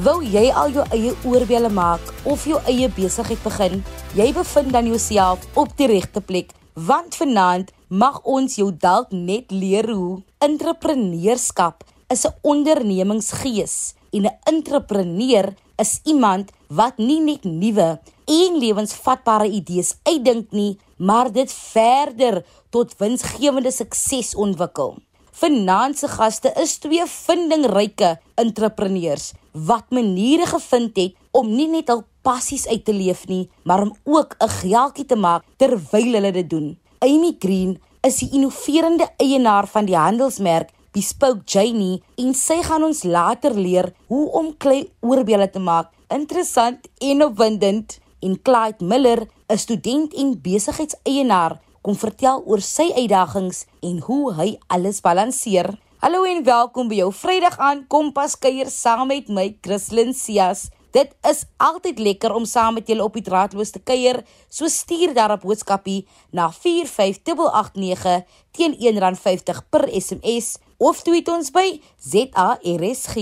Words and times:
Wou 0.00 0.22
jy 0.24 0.46
al 0.56 0.70
jou 0.72 0.84
eie 0.94 1.10
oorbelle 1.28 1.68
maak 1.76 2.00
of 2.24 2.46
jou 2.48 2.56
eie 2.70 2.86
besigheid 2.96 3.40
begin? 3.44 3.82
Jy 4.16 4.30
bevind 4.32 4.72
dan 4.72 4.86
jouself 4.88 5.42
op 5.60 5.74
die 5.76 5.90
regte 5.90 6.22
plek, 6.24 6.54
want 6.72 7.18
vanaand 7.20 7.72
mag 7.92 8.16
ons 8.24 8.54
jou 8.56 8.70
dalk 8.72 9.10
net 9.12 9.52
leer 9.52 9.90
hoe 9.92 10.22
entrepreneurskap 10.46 11.84
is 12.08 12.24
'n 12.24 12.32
ondernemingsgees 12.40 13.94
en 14.16 14.24
'n 14.24 14.38
entrepreneur 14.48 15.52
is 15.76 16.00
iemand 16.04 16.48
wat 16.68 16.96
nie 16.96 17.20
net 17.20 17.44
nuwe 17.44 18.00
en 18.24 18.58
lewensvatbare 18.58 19.48
idees 19.50 19.96
uitdink 20.04 20.52
nie, 20.52 20.78
maar 20.96 21.32
dit 21.32 21.52
verder 21.52 22.44
tot 22.70 22.96
winsgewende 22.98 23.70
sukses 23.70 24.34
ontwikkel. 24.34 24.96
Vanaand 25.32 25.98
se 25.98 26.08
gaste 26.08 26.52
is 26.56 26.78
twee 26.78 27.04
vindingryke 27.06 28.18
entrepreneurs 28.34 29.32
wat 29.52 29.90
maniere 29.90 30.46
gevind 30.46 30.96
het 30.96 31.14
om 31.30 31.50
nie 31.54 31.68
net 31.68 31.88
hul 31.88 32.04
passies 32.22 32.66
uit 32.68 32.84
te 32.84 32.92
leef 32.92 33.26
nie, 33.26 33.48
maar 33.64 33.82
om 33.82 33.94
ook 34.04 34.36
'n 34.38 34.48
geldjie 34.48 35.06
te 35.06 35.16
maak 35.16 35.44
terwyl 35.56 36.12
hulle 36.12 36.32
dit 36.32 36.50
doen. 36.50 36.78
Amy 36.98 37.36
Green 37.38 37.78
is 38.02 38.16
die 38.16 38.30
innoverende 38.32 39.08
eienaar 39.16 39.66
van 39.66 39.84
die 39.84 39.96
handelsmerk 39.96 40.70
Bespoke 40.90 41.44
Janie 41.46 42.02
en 42.18 42.32
sy 42.34 42.56
gaan 42.66 42.82
ons 42.82 43.04
later 43.06 43.54
leer 43.54 43.92
hoe 44.10 44.24
om 44.40 44.56
klei 44.58 44.88
oorbelle 45.06 45.46
te 45.50 45.62
maak. 45.62 45.92
Interessant 46.10 46.88
en 46.98 47.22
opwindend. 47.28 47.98
En 48.20 48.34
Clyde 48.42 48.84
Miller, 48.84 49.28
'n 49.48 49.56
student 49.56 50.14
en 50.14 50.40
besigheidseienaar, 50.42 51.60
kom 51.80 51.96
vertel 51.96 52.42
oor 52.44 52.60
sy 52.60 52.90
uitdagings 52.92 53.66
en 53.80 54.00
hoe 54.06 54.34
hy 54.34 54.58
alles 54.66 55.00
balanseer. 55.00 55.78
Hallo 56.00 56.22
en 56.24 56.38
welkom 56.46 56.88
by 56.88 56.96
jou 56.96 57.10
Vrydag 57.12 57.58
aan 57.60 57.82
Kompas 57.92 58.32
kuier 58.40 58.70
saam 58.72 59.10
met 59.10 59.26
my 59.28 59.42
Christlyn 59.60 60.14
Cias. 60.16 60.70
Dit 60.96 61.10
is 61.28 61.42
altyd 61.60 61.98
lekker 62.00 62.32
om 62.32 62.46
saam 62.48 62.78
met 62.78 62.88
julle 62.88 63.04
op 63.04 63.18
die 63.18 63.24
draadloos 63.26 63.74
te 63.74 63.82
kuier. 63.84 64.22
So 64.48 64.64
stuur 64.72 65.12
daarop 65.12 65.44
boodskapie 65.44 66.06
na 66.32 66.46
45889 66.56 68.24
teen 68.56 68.78
R1.50 68.80 69.60
per 69.68 69.84
SMS 69.92 70.54
of 70.78 71.04
tweet 71.04 71.28
ons 71.28 71.52
by 71.52 71.66
ZARSG. 72.00 73.20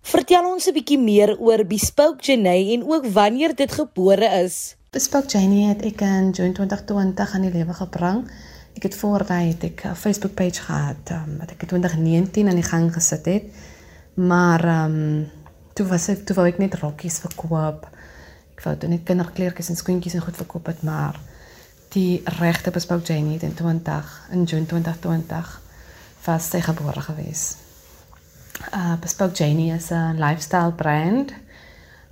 Vertel 0.00 0.46
ons 0.48 0.66
'n 0.66 0.72
bietjie 0.72 0.98
meer 0.98 1.38
oor 1.38 1.64
Bespoke 1.64 2.24
Janie 2.24 2.74
en 2.74 2.82
ook 2.88 3.06
wanneer 3.06 3.54
dit 3.54 3.72
gebore 3.72 4.44
is. 4.44 4.79
Bespoke 4.90 5.28
Janie 5.30 5.68
het 5.68 5.84
ek 5.86 6.00
in 6.02 6.32
June 6.34 6.50
2020 6.50 7.34
aan 7.34 7.44
die 7.46 7.52
lewe 7.54 7.74
gebring. 7.78 8.24
Ek 8.74 8.88
het 8.88 8.96
voor 8.98 9.22
daai 9.22 9.52
het 9.52 9.62
ek 9.68 9.84
'n 9.86 9.94
Facebook 9.94 10.34
page 10.34 10.62
gehad 10.66 11.10
um, 11.14 11.36
wat 11.38 11.50
ek 11.54 11.62
in 11.62 11.68
2019 11.68 12.48
aan 12.48 12.58
die 12.58 12.66
gang 12.66 12.88
gesit 12.92 13.24
het. 13.24 13.44
Maar 14.14 14.64
ehm 14.64 14.94
um, 14.94 15.28
toe 15.78 15.86
was 15.86 16.08
ek 16.08 16.26
toe 16.26 16.34
wou 16.36 16.46
ek 16.48 16.58
net 16.58 16.74
rokkies 16.74 17.18
verkoop. 17.22 17.86
Ek 18.56 18.64
wou 18.64 18.74
net 18.88 19.04
kinderkleertjies 19.06 19.68
en 19.68 19.76
skoentjies 19.76 20.14
en 20.14 20.26
goed 20.26 20.36
verkoop 20.36 20.66
het, 20.66 20.82
maar 20.82 21.20
die 21.88 22.22
regte 22.24 22.70
bespoke 22.70 23.12
Janie 23.12 23.38
in 23.40 23.54
20 23.54 24.28
in 24.30 24.44
June 24.44 24.66
2020 24.66 25.60
was 26.26 26.50
sy 26.50 26.60
gebore 26.60 27.00
gewees. 27.00 27.56
Uh 28.74 28.98
bespoke 29.00 29.34
Janie 29.38 29.72
is 29.72 29.90
'n 29.90 30.18
lifestyle 30.18 30.72
brand. 30.72 31.32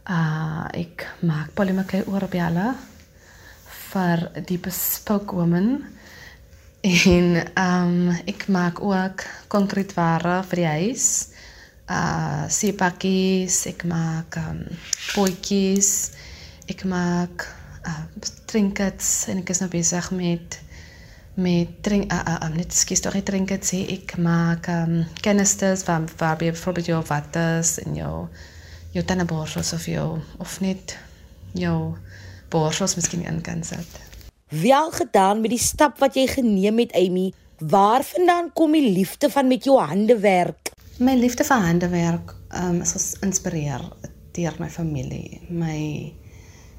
Uh 0.08 0.64
ek 0.72 1.04
maak 1.28 1.52
polymerklei 1.56 2.06
oorbelle 2.08 2.72
vir 3.88 4.24
die 4.48 4.56
bespoke 4.60 5.36
woman 5.36 5.82
en 6.84 7.28
um 7.60 7.94
ek 8.24 8.46
maak 8.48 8.80
ook 8.80 9.24
konkreetware 9.52 10.40
vir 10.48 10.62
die 10.62 10.70
huis. 10.72 11.06
Uh 11.88 12.48
sipakkies, 12.48 13.66
ek 13.68 13.84
maak 13.88 14.40
um 14.40 14.64
potjies, 15.12 16.12
ek 16.68 16.84
maak 16.88 17.48
uh, 17.88 18.04
trinkets 18.48 19.28
en 19.28 19.42
ek 19.42 19.52
is 19.52 19.62
nou 19.62 19.70
besig 19.72 20.10
met 20.16 20.60
met 21.38 21.70
drink 21.86 22.10
uh, 22.10 22.18
uh, 22.18 22.38
um, 22.48 22.56
net 22.58 22.74
skies 22.74 23.02
tog 23.04 23.14
trinkets 23.22 23.70
sê 23.70 23.84
ek 23.94 24.16
maak 24.18 24.66
um, 24.72 25.04
canisters 25.22 25.84
van 25.86 26.08
waar 26.18 26.40
jy 26.42 26.50
byvoorbeeld 26.50 26.90
jou 26.90 27.02
waters 27.06 27.76
en 27.84 27.94
jou 28.00 28.14
jou 28.92 29.04
tandeborsels 29.04 29.72
of 29.72 29.86
jou 29.86 30.18
of 30.38 30.60
net 30.60 30.96
jou 31.52 31.96
borsels 32.48 32.96
miskien 32.96 33.24
in 33.28 33.40
kan 33.44 33.64
sit. 33.64 34.00
Wel 34.48 34.90
gedaan 34.90 35.40
met 35.40 35.52
die 35.52 35.60
stap 35.60 35.98
wat 36.00 36.16
jy 36.16 36.26
geneem 36.26 36.78
het 36.78 36.94
Amy. 36.96 37.32
Waar 37.58 38.04
vandaan 38.06 38.52
kom 38.52 38.72
die 38.72 38.92
liefde 38.92 39.30
van 39.30 39.48
met 39.48 39.64
jou 39.64 39.76
hande 39.80 40.18
werk? 40.18 40.70
My 40.98 41.14
liefde 41.18 41.44
vir 41.44 41.60
hande 41.62 41.88
werk 41.88 42.34
um, 42.54 42.80
is 42.80 42.94
geïnspireer 43.20 43.82
deur 44.38 44.56
my 44.58 44.70
familie. 44.70 45.40
My 45.50 46.14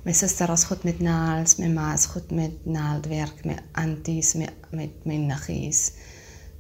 my 0.06 0.14
suster 0.16 0.50
is 0.50 0.64
goed 0.64 0.86
met 0.88 1.02
naels, 1.04 1.58
my 1.60 1.68
ma 1.68 1.92
is 1.94 2.08
goed 2.10 2.32
met 2.32 2.66
naaldwerk, 2.66 3.44
my 3.46 3.58
aunties 3.78 4.34
met 4.40 4.72
met 4.72 5.06
my 5.06 5.20
niggies. 5.20 5.92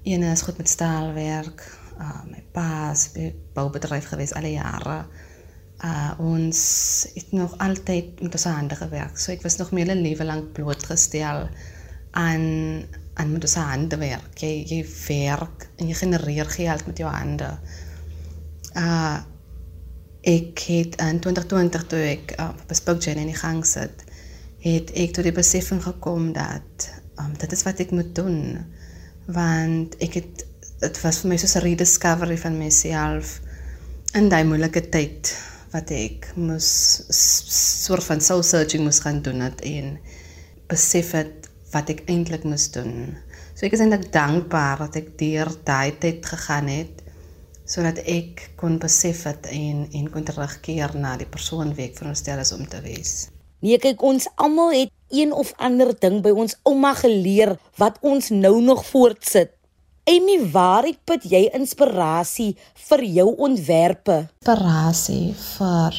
Eene 0.03 0.31
is 0.31 0.43
goed 0.43 0.57
met 0.57 0.69
staalwerk. 0.69 1.63
Uh 1.99 2.23
my 2.29 2.43
pa 2.51 2.91
is 2.91 3.09
by 3.15 3.31
boubedryf 3.55 4.11
gewees 4.11 4.35
al 4.35 4.47
die 4.47 4.57
jare. 4.57 5.05
Uh 5.79 6.11
ons 6.19 6.59
het 7.13 7.31
nog 7.31 7.53
altyd 7.57 8.21
met 8.21 8.33
ons 8.35 8.43
hande 8.43 8.75
gewerk. 8.75 9.17
So 9.17 9.31
ek 9.31 9.45
was 9.45 9.57
nog 9.57 9.71
my 9.71 9.85
hele 9.85 9.95
lewe 9.95 10.25
lank 10.27 10.51
blootgestel 10.53 11.47
aan 12.11 12.45
aan 13.19 13.31
met 13.31 13.43
ons 13.47 13.55
hande 13.55 13.97
werk. 13.97 14.35
Jy 14.39 14.63
jy 14.67 14.83
werk 15.07 15.69
en 15.77 15.87
jy 15.87 15.95
genereer 15.95 16.49
geld 16.51 16.85
met 16.85 16.97
jou 16.97 17.11
hande. 17.11 17.51
Uh 18.75 19.19
ek 20.21 20.59
het 20.67 20.97
in 20.99 21.21
2020 21.23 21.83
toe 21.87 21.99
ek 22.03 22.33
uh, 22.35 22.49
bespook 22.67 22.99
Jane 23.01 23.21
in 23.23 23.29
die 23.31 23.39
gang 23.39 23.61
sit, 23.65 24.03
het 24.59 24.91
ek 24.91 25.13
tot 25.15 25.23
die 25.23 25.31
besefing 25.31 25.79
gekom 25.83 26.33
dat 26.35 26.89
um, 27.19 27.31
dit 27.39 27.55
is 27.55 27.63
wat 27.63 27.79
ek 27.79 27.93
moet 27.95 28.11
doen 28.15 28.59
want 29.29 29.95
ek 30.03 30.17
het 30.19 30.43
dit 30.79 30.99
was 31.03 31.21
vir 31.21 31.31
my 31.31 31.37
soos 31.37 31.55
'n 31.55 31.63
rediscovery 31.65 32.37
van 32.37 32.57
myself 32.57 33.39
in 34.15 34.29
daai 34.29 34.43
moeilike 34.43 34.89
tyd 34.89 35.31
wat 35.73 35.91
ek 35.93 36.31
moes 36.39 36.69
soort 37.13 38.05
van 38.07 38.21
soul 38.21 38.43
searching 38.43 38.83
moes 38.85 39.01
gaan 39.05 39.21
doen 39.25 39.43
het 39.45 39.61
en 39.67 39.97
besef 40.69 41.13
het 41.17 41.49
wat 41.73 41.91
ek 41.93 42.05
eintlik 42.09 42.45
moes 42.47 42.69
doen. 42.73 43.17
So 43.53 43.67
ek 43.67 43.75
is 43.77 43.83
eintlik 43.83 44.09
dankbaar 44.13 44.85
dat 44.87 44.97
ek 45.01 45.13
deur 45.19 45.51
daai 45.67 45.97
tyd 46.01 46.25
gegaan 46.25 46.71
het 46.71 47.05
sodat 47.69 47.99
ek 48.09 48.47
kon 48.57 48.79
besef 48.81 49.27
het 49.29 49.45
en 49.53 49.83
en 49.93 50.07
kon 50.09 50.25
terugkeer 50.25 50.95
na 50.97 51.13
die 51.21 51.29
persoon 51.29 51.75
wie 51.77 51.85
ek 51.91 51.99
veronderstel 51.99 52.41
is 52.41 52.53
om 52.55 52.65
te 52.65 52.81
wees. 52.81 53.27
Nee, 53.61 53.77
kyk 53.77 54.01
ons 54.01 54.25
almal 54.39 54.73
het 54.73 54.93
een 55.13 55.33
of 55.35 55.51
ander 55.57 55.91
ding 55.93 56.21
by 56.25 56.31
ons 56.31 56.55
ouma 56.69 56.95
geleer 56.97 57.57
wat 57.77 57.99
ons 58.01 58.31
nou 58.33 58.55
nog 58.63 58.85
voortsit. 58.87 59.53
Amy, 60.09 60.39
waar 60.51 60.87
het 60.87 60.97
put 61.05 61.25
jy 61.29 61.43
inspirasie 61.53 62.55
vir 62.87 63.01
jou 63.13 63.27
ontwerpe? 63.45 64.15
Inspirasie 64.39 65.35
vir 65.37 65.97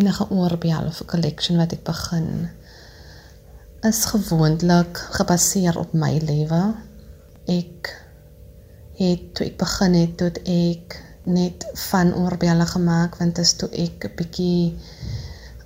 enige 0.00 0.26
oorbel 0.34 0.88
of 0.88 0.98
'n 1.04 1.10
collection 1.12 1.60
wat 1.62 1.76
ek 1.76 1.84
begin 1.86 2.26
is 3.90 4.00
gewoonlik 4.12 4.98
gebaseer 5.18 5.78
op 5.78 5.94
my 6.02 6.10
lewe. 6.30 6.62
Ek 7.46 7.92
het 8.98 9.22
toe 9.34 9.46
ek 9.46 9.56
begin 9.62 9.94
het 10.00 10.16
tot 10.24 10.42
ek 10.56 10.98
net 11.38 11.66
van 11.86 12.14
oorbelle 12.24 12.66
gemaak 12.66 13.18
want 13.22 13.34
dit 13.36 13.44
is 13.44 13.54
toe 13.62 13.70
ek 13.86 14.10
'n 14.10 14.16
bietjie 14.18 14.74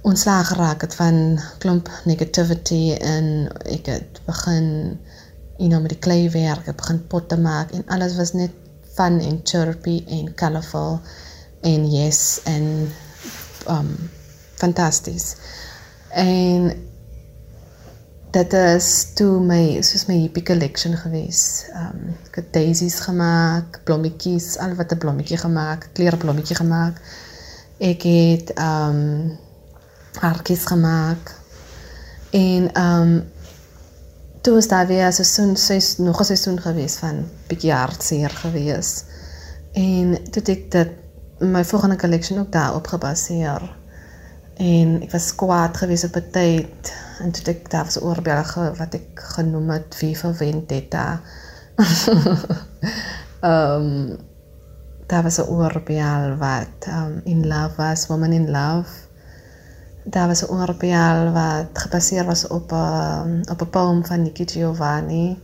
ontslaag 0.03 0.49
geraak 0.53 0.81
het 0.85 0.95
van 1.01 1.41
klomp 1.59 1.89
negativity 2.05 2.93
en 2.93 3.49
ek 3.65 3.87
het 3.87 4.21
begin 4.27 4.99
you 5.59 5.69
know 5.69 5.81
met 5.81 5.95
die 5.95 5.99
kleiwerk 5.99 6.77
begin 6.77 7.07
potte 7.07 7.39
maak 7.39 7.71
en 7.73 7.87
alles 7.87 8.17
was 8.17 8.33
net 8.33 8.53
fun 8.95 9.21
en 9.21 9.41
chirpy 9.43 10.05
en 10.07 10.35
colorful 10.35 11.01
en 11.61 11.91
yes 11.91 12.41
en 12.45 12.91
um 13.69 13.95
fantasties 14.55 15.37
en 16.11 16.73
dit 18.35 18.55
is 18.59 18.89
toe 19.15 19.39
my 19.47 19.79
soos 19.87 20.09
my 20.09 20.17
hippie 20.25 20.43
collection 20.43 20.97
gewees. 20.99 21.43
Um, 21.79 22.15
ek 22.27 22.41
het 22.41 22.49
daisies 22.57 22.97
gemaak, 23.07 23.79
blommetjies, 23.87 24.57
al 24.63 24.75
wat 24.79 24.93
'n 24.93 24.99
blommetjie 24.99 25.39
gemaak, 25.39 25.89
kleurblommetjie 25.95 26.57
gemaak. 26.59 26.99
Ek 27.79 28.03
het 28.03 28.51
um, 28.59 29.39
hartjies 30.19 30.67
gemaak. 30.67 31.35
En 32.31 32.71
um, 32.75 33.13
toe 34.45 34.55
was 34.55 34.69
daar 34.69 34.87
weer 34.87 35.07
'n 35.07 35.13
seisoen, 35.13 35.57
ses 35.57 35.97
nog 35.99 36.21
'n 36.21 36.25
seisoen 36.25 36.61
gewees 36.61 36.97
van 36.97 37.29
bietjie 37.47 37.73
hartseer 37.73 38.31
gewees. 38.31 39.05
En 39.73 40.15
toe 40.31 40.43
het 40.43 40.49
ek 40.49 40.71
dit 40.71 40.91
my 41.39 41.65
volgende 41.65 41.97
collection 41.97 42.39
ook 42.39 42.53
daarop 42.53 42.87
gebaseer. 42.87 43.77
En 44.57 45.03
ek 45.03 45.11
was 45.11 45.35
kwaad 45.35 45.77
geweest 45.77 46.05
op 46.05 46.17
'n 46.17 46.31
tyd 46.31 46.93
en 47.19 47.31
toe 47.31 47.55
ek 47.55 47.71
daar 47.71 47.85
was 47.85 48.01
oorbelge 48.01 48.73
wat 48.77 48.95
ek 48.95 49.09
genoem 49.15 49.71
het 49.71 49.99
wie 50.01 50.19
vir 50.19 50.35
Vendetta. 50.35 51.21
Ehm 53.41 53.83
um, 53.83 54.17
daar 55.07 55.23
was 55.23 55.39
'n 55.39 55.49
oorbel 55.49 56.37
wat 56.37 56.87
um, 56.89 57.21
in 57.25 57.47
love 57.47 57.77
was, 57.77 58.07
woman 58.07 58.33
in 58.33 58.51
love. 58.51 59.04
Daar 60.05 60.27
was 60.29 60.43
'n 60.43 60.53
oorbel 60.53 61.33
wat 61.33 61.79
gebaseer 61.79 62.25
was 62.25 62.47
op 62.47 62.73
'n 62.73 62.75
um, 62.75 63.41
op 63.51 63.61
'n 63.61 63.71
poem 63.71 64.07
van 64.07 64.23
Nikki 64.23 64.49
Giovanni. 64.49 65.39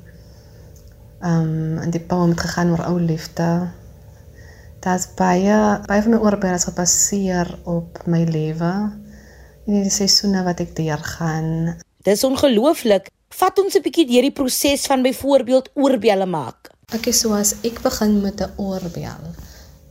Ehm 1.21 1.41
um, 1.41 1.79
en 1.79 1.91
die 1.91 2.01
poem 2.01 2.31
het 2.31 2.41
gegaan 2.41 2.71
oor 2.71 2.85
ou 2.85 3.01
liefde. 3.01 3.69
Daar's 4.81 5.07
baie 5.15 5.81
baie 5.87 6.03
van 6.03 6.11
my 6.11 6.17
oorbelle 6.17 6.55
is 6.55 6.65
gebaseer 6.65 7.59
op 7.65 8.03
my 8.07 8.25
lewe 8.25 8.73
en 9.67 9.83
die 9.83 9.91
seisoene 9.91 10.43
wat 10.43 10.61
ek 10.61 10.77
deurgaan. 10.77 11.77
Dis 12.03 12.25
ongelooflik. 12.25 13.11
Vat 13.29 13.59
ons 13.59 13.77
'n 13.77 13.83
bietjie 13.83 14.07
deur 14.07 14.23
die 14.23 14.33
proses 14.33 14.87
van 14.87 15.03
byvoorbeeld 15.03 15.71
oorbelle 15.75 16.27
maak. 16.27 16.71
Okay, 16.95 17.13
so 17.13 17.33
as 17.33 17.55
ek 17.63 17.83
begin 17.83 18.21
met 18.21 18.41
'n 18.41 18.53
oorbel, 18.57 19.23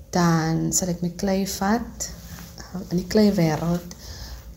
dan 0.09 0.73
sal 0.73 0.89
ek 0.89 1.01
my 1.01 1.13
klei 1.15 1.47
vat 1.47 2.11
in 2.89 2.97
die 2.97 3.07
klei 3.07 3.31
wêreld. 3.31 3.95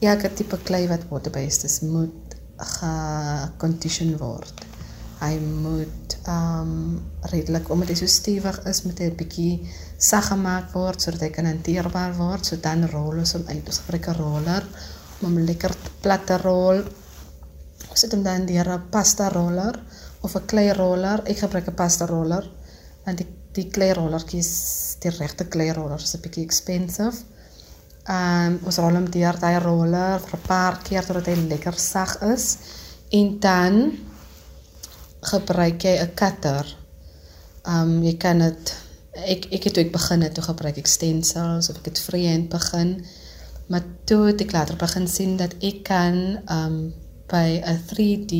Elke 0.03 0.33
tipe 0.35 0.59
klei 0.67 0.89
wat 0.91 1.05
water-based 1.11 1.65
is, 1.69 1.81
moet 1.87 2.37
gecondition 2.59 4.17
word. 4.19 4.65
Hy 5.23 5.37
moet 5.39 6.17
um, 6.27 6.99
redelik 7.31 7.69
omdat 7.71 7.93
hy 7.93 7.97
so 8.01 8.11
stewig 8.11 8.59
is, 8.67 8.83
moet 8.83 8.99
hy 8.99 9.11
'n 9.13 9.19
bietjie 9.21 9.53
sag 9.99 10.33
gemaak 10.33 10.73
word 10.75 10.99
sodat 11.01 11.23
hy 11.23 11.31
kan 11.31 11.47
hanteerbaar 11.47 12.17
word. 12.19 12.47
So 12.47 12.59
dan 12.59 12.89
rol 12.91 13.23
ons 13.23 13.37
hom 13.39 13.47
uit. 13.47 13.63
Ons 13.63 13.83
gebruik 13.85 14.09
'n 14.09 14.19
roller 14.19 14.67
om 15.21 15.29
hom 15.29 15.39
lekker 15.47 15.77
plat 16.03 16.27
te 16.27 16.37
rol. 16.43 16.83
Ons 17.91 18.01
sit 18.01 18.11
dan 18.11 18.47
deur 18.47 18.69
'n 18.75 18.89
pasta 18.91 19.29
roller 19.29 19.79
of 20.23 20.35
'n 20.35 20.47
klei 20.47 20.73
roller. 20.73 21.23
Ek 21.27 21.39
gebruik 21.39 21.69
'n 21.69 21.75
pasta 21.75 22.07
roller 22.07 22.45
want 23.05 23.19
die 23.19 23.27
die 23.53 23.69
klei 23.69 23.93
rollertjies, 23.93 24.97
die 25.01 25.11
regte 25.11 25.45
klei 25.45 25.71
roller 25.73 26.01
is 26.01 26.15
'n 26.15 26.23
bietjie 26.25 26.45
expensive. 26.45 27.25
Ehm 28.03 28.47
um, 28.47 28.59
ons 28.67 28.79
rol 28.83 28.97
hom 28.99 29.11
deur 29.11 29.37
daai 29.39 29.59
roller 29.63 30.21
vir 30.21 30.39
'n 30.39 30.47
paar 30.47 30.79
keer 30.83 31.05
totdat 31.07 31.27
hy 31.27 31.37
lekker 31.49 31.77
sag 31.79 32.17
is. 32.35 32.47
En 33.11 33.39
dan 33.39 33.75
gebruik 35.21 35.83
jy 35.83 35.95
'n 36.03 36.15
cutter. 36.15 36.67
Ehm 37.65 37.81
um, 37.81 38.03
jy 38.03 38.17
kan 38.17 38.39
dit 38.39 38.75
ek 39.13 39.47
ek 39.53 39.65
het 39.65 39.75
toe 39.75 39.85
ek 39.85 39.93
begin 39.93 40.23
het 40.23 40.35
toe 40.35 40.45
gebruik 40.45 40.77
ek 40.79 40.87
stencils 40.87 41.69
of 41.71 41.77
ek 41.77 41.85
het 41.85 42.01
freehand 42.01 42.49
begin. 42.49 43.05
Maar 43.67 43.85
toe 44.05 44.27
het 44.27 44.41
ek 44.41 44.53
later 44.53 44.77
begin 44.77 45.09
sien 45.09 45.37
dat 45.37 45.55
ek 45.61 45.83
kan 45.83 46.43
um 46.51 46.95
by 47.29 47.63
'n 47.65 47.81
3D 47.87 48.35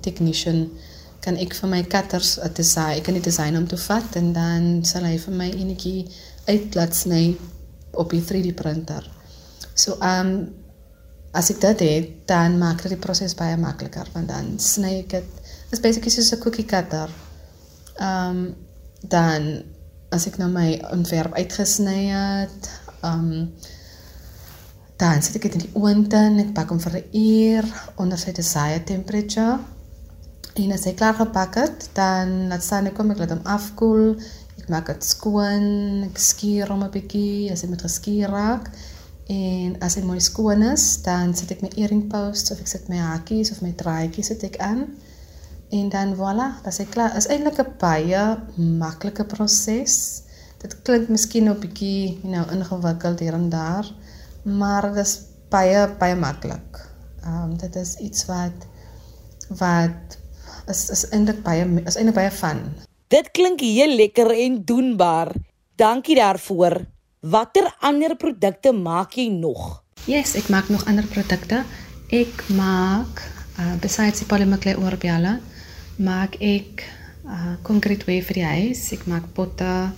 technician 0.00 0.70
kan 1.20 1.36
ek 1.36 1.54
vir 1.54 1.68
my 1.68 1.82
cutters 1.82 2.38
'n 2.38 2.52
design 2.54 2.96
ek 2.98 3.04
kan 3.04 3.14
die 3.14 3.28
design 3.30 3.56
om 3.56 3.66
te 3.66 3.76
vat 3.76 4.16
en 4.16 4.32
dan 4.32 4.84
sal 4.84 5.04
hy 5.04 5.18
vir 5.18 5.34
my 5.34 5.50
enetjie 5.50 6.06
uitlaat 6.46 6.94
sny 6.94 7.36
op 7.96 8.10
die 8.10 8.22
3D 8.22 8.54
printer. 8.54 9.04
So 9.74 9.98
um 10.00 10.32
as 11.36 11.50
ek 11.52 11.60
dit 11.60 11.82
het, 11.84 12.12
dan 12.30 12.58
maak 12.58 12.80
dit 12.82 12.94
die 12.94 13.00
proses 13.00 13.36
baie 13.36 13.56
makliker 13.60 14.08
want 14.14 14.28
dan 14.32 14.54
sny 14.62 15.02
ek 15.02 15.10
dit 15.18 15.42
is 15.74 15.82
basically 15.84 16.10
soos 16.10 16.32
'n 16.32 16.40
cookie 16.40 16.64
cutter. 16.64 17.10
Um 18.00 18.54
dan 19.02 19.62
as 20.10 20.26
ek 20.26 20.38
nou 20.38 20.48
my 20.48 20.80
ontwerp 20.92 21.34
uitgesny 21.34 22.08
het, 22.12 22.70
um 23.02 23.52
dan 24.96 25.22
sit 25.22 25.36
ek 25.36 25.42
dit 25.42 25.54
in 25.58 25.64
die 25.66 25.74
oond 25.76 26.12
in, 26.12 26.38
ek 26.40 26.54
bak 26.56 26.70
hom 26.72 26.80
vir 26.80 26.96
'n 26.96 27.08
uur 27.12 27.64
onder 27.96 28.18
sy 28.18 28.32
desired 28.32 28.86
temperature. 28.86 29.58
En 30.56 30.72
as 30.72 30.84
hy 30.84 30.94
klaar 30.96 31.14
gepak 31.14 31.54
het, 31.54 31.88
dan 31.92 32.48
laat 32.48 32.62
staan 32.64 32.86
ek 32.86 32.96
hom, 32.96 33.10
ek 33.10 33.18
laat 33.18 33.34
hom 33.34 33.44
afkoel. 33.44 34.16
Maak 34.66 34.86
dit 34.90 35.04
skoon, 35.04 35.66
ek 36.08 36.18
skuur 36.18 36.70
hom 36.72 36.82
'n 36.82 36.90
bietjie 36.90 37.52
as 37.52 37.62
hy 37.62 37.68
moet 37.70 37.82
geskuur 37.86 38.30
raak. 38.30 38.70
En 39.30 39.76
as 39.82 39.94
hy 39.98 40.02
mooi 40.06 40.20
skoon 40.20 40.62
is, 40.62 41.02
dan 41.02 41.34
sit 41.34 41.50
ek 41.50 41.62
my 41.62 41.70
earring 41.76 42.06
posts 42.10 42.50
of 42.50 42.60
ek 42.62 42.70
sit 42.70 42.88
my 42.88 42.98
hakies 42.98 43.50
of 43.50 43.62
my 43.62 43.72
draadjies 43.82 44.30
sit 44.30 44.42
ek 44.46 44.58
aan. 44.58 44.86
En 45.70 45.88
dan 45.90 46.14
voilà, 46.14 46.48
dat 46.62 46.78
is 46.78 46.88
klaar. 46.90 47.16
is 47.16 47.26
eintlik 47.26 47.58
'n 47.58 47.74
baie 47.78 48.22
maklike 48.56 49.24
proses. 49.24 50.22
Dit 50.62 50.82
klink 50.82 51.08
miskien 51.08 51.48
'n 51.48 51.58
bietjie, 51.60 52.18
you 52.22 52.32
know, 52.32 52.46
ingewikkeld 52.50 53.18
hier 53.20 53.34
en 53.34 53.48
daar, 53.48 53.86
maar 54.42 54.82
dit 54.82 55.06
is 55.06 55.18
baie 55.50 55.88
baie 55.98 56.14
maklik. 56.14 56.86
Ehm 57.22 57.42
um, 57.42 57.56
dit 57.58 57.76
is 57.76 57.96
iets 57.96 58.26
wat 58.26 58.66
wat 59.48 60.18
is 60.66 60.90
is 60.90 61.08
eintlik 61.10 61.42
baie 61.42 61.82
is 61.84 61.96
eintlik 61.96 62.14
baie 62.14 62.30
fun. 62.30 62.60
Dit 63.06 63.28
klink 63.30 63.60
heel 63.62 63.92
lekker 63.94 64.32
en 64.34 64.64
doenbaar. 64.66 65.28
Dankie 65.78 66.16
daarvoor. 66.18 66.80
Watter 67.20 67.68
ander 67.78 68.16
produkte 68.18 68.72
maak 68.74 69.14
jy 69.14 69.28
nog? 69.30 69.84
Yes, 70.10 70.34
ek 70.34 70.48
maak 70.50 70.72
nog 70.74 70.82
ander 70.90 71.06
produkte. 71.06 71.62
Ek 72.10 72.42
maak 72.58 73.22
uh 73.62 73.76
besides 73.80 74.24
die 74.24 74.26
polymer 74.26 74.58
oorbelle, 74.82 75.36
maak 76.02 76.34
ek 76.42 76.82
uh 77.22 77.54
konkrete 77.62 78.10
weer 78.10 78.26
vir 78.26 78.40
die 78.40 78.48
huis. 78.48 78.82
Ek 78.98 79.06
maak 79.06 79.30
potte, 79.38 79.94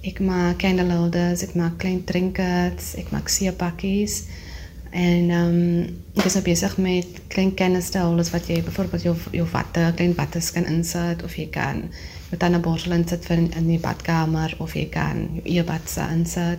ek 0.00 0.24
maak 0.24 0.56
candle 0.64 0.96
holders, 0.96 1.44
ek 1.44 1.54
maak 1.60 1.76
klein 1.76 2.04
trinkets, 2.08 2.94
ek 2.96 3.12
maak 3.12 3.28
seepakkies. 3.28 4.22
En 4.96 5.30
um, 5.30 5.62
ek 6.16 6.24
is 6.24 6.40
besig 6.40 6.80
met 6.80 7.24
klein 7.28 7.52
canister 7.52 8.00
holders 8.00 8.32
wat 8.32 8.48
jy 8.48 8.62
byvoorbeeld 8.64 9.10
jou 9.10 9.16
jou 9.42 9.48
watte, 9.52 9.90
klein 9.96 10.16
wattes 10.16 10.54
kan 10.56 10.64
insit 10.64 11.20
of 11.20 11.36
jy 11.36 11.50
kan 11.52 11.90
met 12.30 12.42
'n 12.42 12.60
borsel 12.60 12.92
insit 12.92 13.24
vir 13.24 13.38
in 13.38 13.66
die 13.66 13.78
badkamer 13.78 14.54
of 14.58 14.74
jy 14.74 14.88
kan 14.90 15.28
jou 15.34 15.44
earbuds 15.44 15.96
insit. 15.96 16.58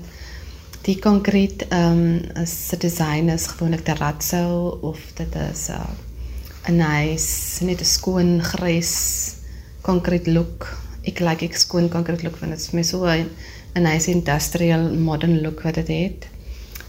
Die 0.81 0.99
konkrete 0.99 1.65
ehm 1.69 1.91
um, 1.91 2.43
is 2.43 2.67
se 2.67 2.77
design 2.77 3.29
is 3.29 3.47
gewoonlik 3.47 3.83
terrazzo 3.83 4.77
of 4.81 4.99
dit 5.15 5.35
is 5.35 5.69
'n 5.69 5.73
uh, 6.71 6.87
nice, 6.87 7.63
net 7.63 7.81
'n 7.81 7.85
skoon 7.85 8.41
grys 8.43 9.35
concrete 9.81 10.31
look. 10.31 10.77
Ek 11.03 11.19
like 11.19 11.45
ek 11.45 11.55
skoon 11.55 11.89
concrete 11.89 12.23
look 12.23 12.39
want 12.39 12.51
dit 12.51 12.61
is 12.61 12.69
vir 12.69 12.77
my 12.77 12.83
so 12.83 13.05
'n 13.05 13.83
nice 13.83 14.11
industrial 14.11 14.89
modern 14.95 15.41
look 15.41 15.61
wat 15.61 15.75
dit 15.75 15.87
het. 15.87 16.27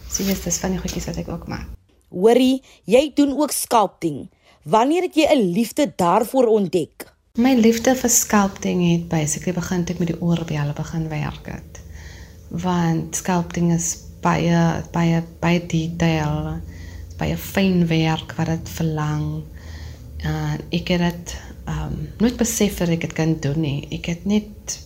So 0.08 0.24
dis 0.24 0.42
dis 0.42 0.58
van 0.58 0.70
die 0.70 0.80
goedjies 0.80 1.06
wat 1.06 1.16
ek 1.16 1.28
ook 1.28 1.46
maak. 1.48 1.66
Hoorie, 2.08 2.62
jy 2.84 3.10
doen 3.14 3.36
ook 3.36 3.50
sculpting. 3.50 4.30
Wanneer 4.64 5.02
het 5.02 5.14
jy 5.14 5.26
'n 5.28 5.52
liefde 5.52 5.92
daarvoor 5.96 6.46
ontdek? 6.46 7.17
My 7.38 7.52
liefde 7.54 7.92
vir 7.94 8.10
sculpting 8.10 8.80
het 8.82 9.04
basically 9.12 9.52
begin 9.54 9.84
toe 9.86 9.94
ek 9.94 10.00
met 10.02 10.08
die 10.10 10.22
oorbelle 10.26 10.72
begin 10.74 11.04
werk 11.06 11.44
het. 11.46 11.76
Want 12.50 13.14
sculpting 13.14 13.68
is 13.70 13.92
baie 14.24 14.62
baie 14.90 15.20
baie 15.38 15.60
detail, 15.70 16.56
baie 17.20 17.36
fyn 17.38 17.84
werk 17.86 18.34
wat 18.40 18.50
dit 18.50 18.72
verlang. 18.80 19.28
En 20.26 20.64
ek 20.74 20.90
het 20.96 21.04
dit 21.04 21.36
ehm 21.68 21.84
um, 21.84 22.02
nooit 22.18 22.40
besef 22.42 22.82
dat 22.82 22.96
ek 22.96 23.06
dit 23.06 23.14
kan 23.20 23.36
doen 23.46 23.62
nie. 23.62 23.86
Ek 23.94 24.10
het 24.10 24.26
net 24.26 24.80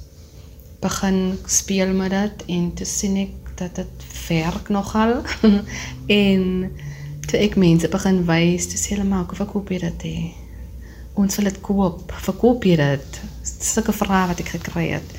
begin 0.85 1.39
speel 1.49 1.97
met 1.97 2.13
dit 2.13 2.47
en 2.59 2.69
toe 2.77 2.91
sien 2.93 3.17
ek 3.23 3.57
dat 3.63 3.81
dit 3.81 4.07
werk 4.29 4.69
nogal. 4.69 5.23
en 6.21 6.45
toe 7.25 7.41
ek 7.49 7.57
mense 7.57 7.89
begin 7.89 8.25
wys, 8.29 8.69
toe 8.69 8.85
sê 8.85 8.97
hulle 8.99 9.09
maar, 9.09 9.25
"Hoe 9.25 9.41
verkoop 9.41 9.73
jy 9.73 9.81
dit?" 9.89 10.09
He? 10.11 10.42
Ons 11.15 11.37
wil 11.37 11.45
dit 11.51 11.61
koop. 11.61 12.13
Verkoop 12.25 12.65
jy 12.65 12.77
dit? 12.77 13.21
Sulke 13.43 13.93
vrae 13.93 14.27
wat 14.31 14.41
ek 14.41 14.55
gekry 14.57 14.89
het. 14.95 15.17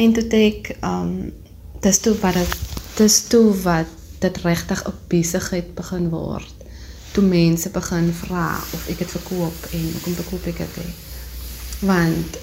En 0.00 0.12
toe 0.16 0.26
ek 0.40 0.72
um, 0.86 1.32
dis 1.80 2.00
toe 2.00 2.14
wat 2.22 2.34
dit 2.34 2.56
dis 2.96 3.20
toe 3.32 3.46
wat 3.62 3.98
dit 4.20 4.36
regtig 4.44 4.82
'n 4.86 4.96
besigheid 5.08 5.74
begin 5.74 6.10
word 6.10 6.60
toe 7.12 7.24
mense 7.24 7.70
begin 7.70 8.12
vra 8.14 8.54
of 8.74 8.86
ek 8.90 9.02
dit 9.02 9.12
verkoop 9.16 9.66
en 9.74 9.86
hoekom 9.94 10.14
verkoop 10.20 10.46
ek 10.52 10.60
dit? 10.62 10.90
Want 11.82 12.38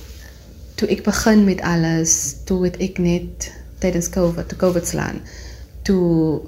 toe 0.78 0.90
ek 0.92 1.06
begin 1.06 1.46
met 1.48 1.62
alles, 1.66 2.36
toe 2.50 2.66
het 2.66 2.80
ek 2.84 3.00
net 3.00 3.48
tydens 3.82 4.10
COVID, 4.12 4.50
toe 4.50 4.60
COVID 4.60 4.88
slaan, 4.88 5.22
toe 5.88 6.42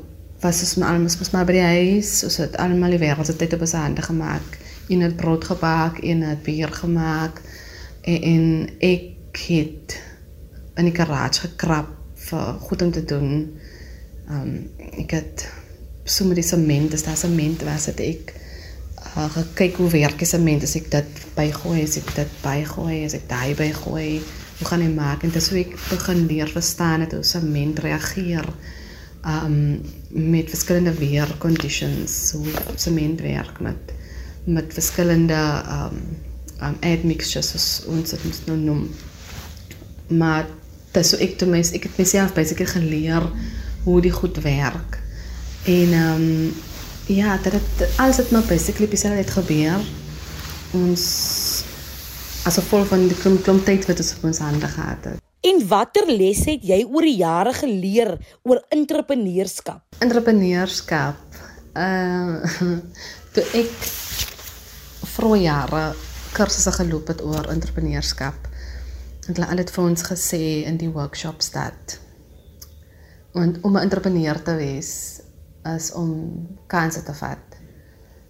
was 0.43 0.61
ons 0.65 0.75
almal 0.79 1.07
mos 1.07 1.31
maar 1.31 1.47
by 1.47 1.55
die 1.55 1.65
huis, 1.65 2.11
ons 2.27 2.39
het 2.41 2.57
almal 2.59 2.95
die 2.95 3.01
wêreld 3.01 3.29
se 3.29 3.37
tyd 3.39 3.55
op 3.55 3.63
ons 3.67 3.75
hande 3.77 4.03
gemaak. 4.03 4.59
En 4.89 5.05
het 5.05 5.15
brood 5.15 5.45
gebak 5.45 5.99
en 6.03 6.21
het 6.21 6.43
bier 6.43 6.71
gemaak 6.73 7.41
en, 8.01 8.21
en 8.21 8.45
ek 8.79 9.41
het 9.47 9.99
in 10.79 10.87
die 10.87 10.95
garage 10.95 11.47
gekrap 11.47 11.91
vir 12.29 12.59
goed 12.65 12.81
om 12.81 12.91
te 12.91 13.05
doen. 13.05 13.31
Um 14.29 14.51
ek 14.99 15.15
het 15.17 15.45
so 16.09 16.25
met 16.25 16.39
die 16.39 16.45
sement, 16.45 16.91
dis 16.91 17.05
daar 17.05 17.17
sement 17.19 17.63
was 17.67 17.87
dit 17.91 18.01
ek 18.07 18.33
uh, 19.15 19.27
gekyk 19.35 19.77
hoe 19.81 19.89
werk 19.93 20.19
die 20.21 20.29
sement. 20.29 20.65
As 20.65 20.75
ek 20.79 20.89
dit 20.93 21.23
bygooi, 21.37 21.83
as 21.83 21.97
ek 22.01 22.11
dit 22.17 22.35
bygooi, 22.43 23.03
as 23.05 23.15
ek 23.17 23.29
daai 23.29 23.53
bygooi, 23.59 24.09
hoe 24.59 24.67
gaan 24.67 24.83
hy 24.83 24.89
maak? 24.91 25.23
En 25.23 25.33
dis 25.35 25.49
hoe 25.51 25.61
ek 25.61 25.77
begin 25.89 26.25
leer 26.31 26.51
verstaan 26.51 27.05
het 27.05 27.15
hoe 27.15 27.23
sement 27.27 27.79
reageer 27.85 28.47
um 29.27 29.79
met 30.09 30.47
verskillende 30.47 30.93
weer 30.95 31.31
conditions, 31.43 32.13
hoe 32.37 32.75
sement 32.79 33.19
werk 33.21 33.59
met 33.63 33.97
met 34.53 34.73
verskillende 34.73 35.39
um 35.75 36.01
um 36.59 36.75
add 36.83 37.05
mixtures 37.07 37.53
soos 37.53 37.67
ons 37.87 38.11
dit 38.11 38.47
nou 38.49 38.57
noem. 38.59 38.81
Maar 40.07 40.49
dis 40.91 41.13
so 41.13 41.19
ek 41.23 41.37
toe 41.39 41.47
mens 41.47 41.71
ek 41.77 41.85
het 41.87 42.01
myself 42.01 42.33
basically 42.35 42.67
geleer 42.67 43.29
hoe 43.85 44.01
die 44.03 44.11
goed 44.11 44.41
werk. 44.43 44.99
En 45.69 45.93
um 46.01 46.25
ja, 47.09 47.37
dat 47.41 47.55
het 47.57 47.87
alles 47.97 48.17
het 48.17 48.31
maar 48.31 48.45
basically 48.49 48.89
dieselfde 48.89 49.23
het 49.23 49.31
gebeur. 49.37 49.79
Ons 50.77 51.05
as 52.45 52.59
gevolg 52.59 52.91
van 52.91 53.07
die 53.07 53.17
klomp 53.17 53.43
klomp 53.43 53.65
tyd 53.65 53.87
wat 53.89 54.01
ons 54.03 54.13
op 54.17 54.27
ons 54.29 54.43
hande 54.43 54.67
gehad 54.67 55.07
het. 55.09 55.23
En 55.47 55.61
watter 55.71 56.09
les 56.11 56.41
het 56.49 56.65
jy 56.67 56.81
oor 56.83 57.07
die 57.07 57.15
jare 57.21 57.53
geleer 57.55 58.17
oor 58.43 58.59
entrepreneurskap? 58.75 59.85
Entrepreneurskap. 60.03 61.39
Uh 61.79 62.43
toe 63.33 63.45
ek 63.55 63.89
vroeë 65.19 65.39
jare 65.43 65.79
kursusse 66.31 66.71
geloop 66.77 67.09
het 67.11 67.21
oor 67.25 67.49
entrepreneurskap. 67.51 68.45
Het 69.25 69.33
hulle 69.33 69.49
al 69.51 69.59
dit 69.59 69.71
vir 69.75 69.83
ons 69.83 70.05
gesê 70.07 70.39
in 70.69 70.77
die 70.79 70.91
workshops 70.93 71.51
dat 71.51 71.97
want 73.35 73.59
om 73.67 73.75
'n 73.75 73.83
entrepreneur 73.83 74.39
te 74.41 74.55
wees 74.55 75.19
is 75.75 75.91
om 75.91 76.47
kansse 76.67 77.03
te 77.03 77.13
vat. 77.13 77.59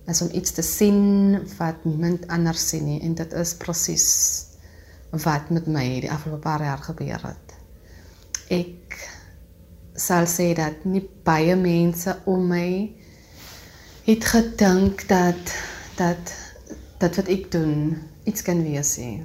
Is 0.08 0.22
om 0.22 0.30
iets 0.34 0.52
te 0.52 0.62
sien 0.62 1.46
wat 1.58 1.86
niemand 1.86 2.28
anders 2.28 2.68
sien 2.70 2.86
nie 2.86 3.02
en 3.02 3.14
dit 3.14 3.34
is 3.34 3.54
presies 3.54 4.10
wat 5.12 5.50
met 5.50 5.68
my 5.68 6.00
die 6.02 6.12
afgelope 6.12 6.42
paar 6.42 6.64
jaar 6.64 6.84
gebeur 6.90 7.22
het. 7.22 7.48
Ek 8.50 9.10
sal 9.96 10.26
sê 10.26 10.54
dat 10.56 10.86
nie 10.86 11.10
baie 11.24 11.56
mense 11.56 12.18
om 12.26 12.48
my 12.48 12.96
het 14.06 14.26
gedink 14.26 15.08
dat 15.08 15.54
dat 15.96 16.49
dat 17.00 17.16
wat 17.16 17.28
ek 17.32 17.48
doen 17.52 17.98
iets 18.28 18.44
kan 18.44 18.60
wees 18.64 18.98
nie. 19.00 19.24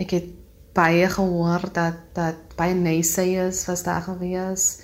Ek 0.00 0.16
het 0.16 0.30
baie 0.74 1.06
gehoor 1.12 1.68
dat 1.72 2.00
dat 2.16 2.56
baie 2.56 2.74
naysayers 2.74 3.64
was 3.68 3.84
daar 3.84 4.02
gewees. 4.02 4.80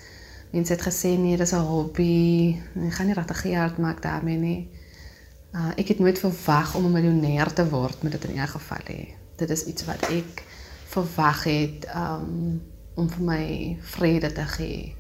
Mense 0.53 0.75
het 0.75 0.85
gesê 0.85 1.17
nee, 1.19 1.37
dis 1.37 1.53
'n 1.53 1.67
hobby. 1.67 2.61
Ek 2.87 2.95
gaan 2.95 3.07
nie 3.07 3.15
regtig 3.15 3.41
geld 3.41 3.79
maak 3.79 4.03
daarmee 4.03 4.37
nie. 4.37 4.69
Uh, 5.55 5.73
ek 5.77 5.89
het 5.89 5.99
nooit 5.99 6.19
verwag 6.19 6.75
om 6.75 6.85
'n 6.85 6.93
miljonair 6.93 7.53
te 7.53 7.69
word 7.69 8.03
met 8.03 8.13
dit 8.13 8.25
in 8.25 8.39
elk 8.39 8.49
geval 8.49 8.85
hê. 8.87 9.09
Dit 9.37 9.51
is 9.51 9.65
iets 9.65 9.85
wat 9.85 10.03
ek 10.09 10.45
verwag 10.87 11.45
het 11.45 11.87
um, 11.95 12.63
om 12.95 13.09
vir 13.09 13.25
my 13.25 13.77
vrede 13.81 14.33
te 14.33 14.45
gee. 14.45 14.95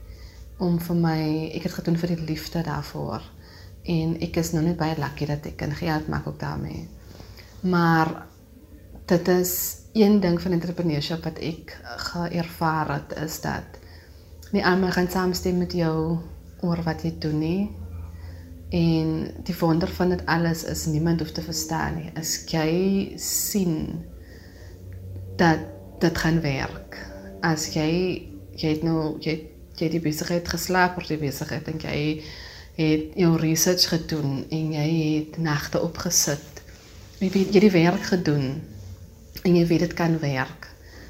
Om 0.59 0.81
vir 0.81 0.97
my 0.97 1.51
ek 1.55 1.63
het 1.63 1.73
gedoen 1.73 1.97
vir 1.97 2.09
die 2.09 2.25
liefde 2.25 2.63
daarvoor 2.63 3.23
en 3.90 4.16
ek 4.23 4.38
is 4.42 4.52
nou 4.54 4.62
net 4.64 4.78
baie 4.78 4.97
lucky 4.99 5.26
dat 5.26 5.47
ek 5.50 5.59
kan 5.62 5.75
geld 5.75 6.09
maak 6.12 6.28
ook 6.30 6.38
daarmee. 6.40 6.87
Maar 7.66 8.12
dit 9.11 9.28
is 9.28 9.54
een 9.92 10.20
ding 10.20 10.38
van 10.40 10.54
entrepreneurship 10.54 11.25
wat 11.26 11.40
ek 11.42 11.75
geervaar 12.06 12.94
het 12.94 13.16
is 13.25 13.40
dat 13.42 13.80
nie 14.54 14.62
almal 14.66 14.94
gaan 14.94 15.11
saamstem 15.11 15.59
met 15.59 15.75
jou 15.75 16.18
oor 16.62 16.82
wat 16.87 17.02
jy 17.02 17.14
doen 17.18 17.38
nie. 17.38 17.62
En 18.70 19.11
die 19.42 19.56
wonder 19.59 19.90
van 19.90 20.14
dit 20.14 20.23
alles 20.30 20.62
is 20.64 20.87
niemand 20.87 21.20
hoef 21.20 21.32
te 21.35 21.42
verstaan 21.42 21.97
nie. 21.99 22.11
As 22.14 22.37
jy 22.47 23.18
sien 23.18 24.04
dat 25.37 25.66
dit 26.00 26.18
gaan 26.18 26.40
werk. 26.40 26.99
As 27.42 27.73
jy 27.75 27.90
jy 28.61 28.76
het 28.76 28.85
nou 28.85 29.16
jy 29.25 29.40
jy 29.80 29.88
die 29.88 30.02
besigheid 30.04 30.49
geslaap 30.49 30.99
oor 30.99 31.06
die 31.09 31.18
besigheid 31.18 31.68
en 31.73 31.78
jy 31.80 32.00
het 32.75 33.15
jou 33.15 33.37
research 33.37 33.89
gedoen 33.89 34.45
en 34.50 34.73
jy 34.73 34.89
het 35.19 35.39
nagte 35.39 35.81
opgesit. 35.83 36.62
Jy 37.19 37.31
het 37.33 37.55
jy 37.55 37.61
die 37.61 37.75
werk 37.75 38.03
gedoen 38.03 38.61
en 39.45 39.57
jy 39.57 39.67
weet 39.67 39.87
dit 39.89 39.95
kan 39.95 40.19
werk. 40.19 40.69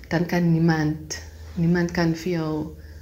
Dan 0.08 0.26
kan 0.26 0.52
niemand 0.52 1.18
niemand 1.54 1.90
kan 1.90 2.14
vir 2.14 2.32
jou 2.32 2.52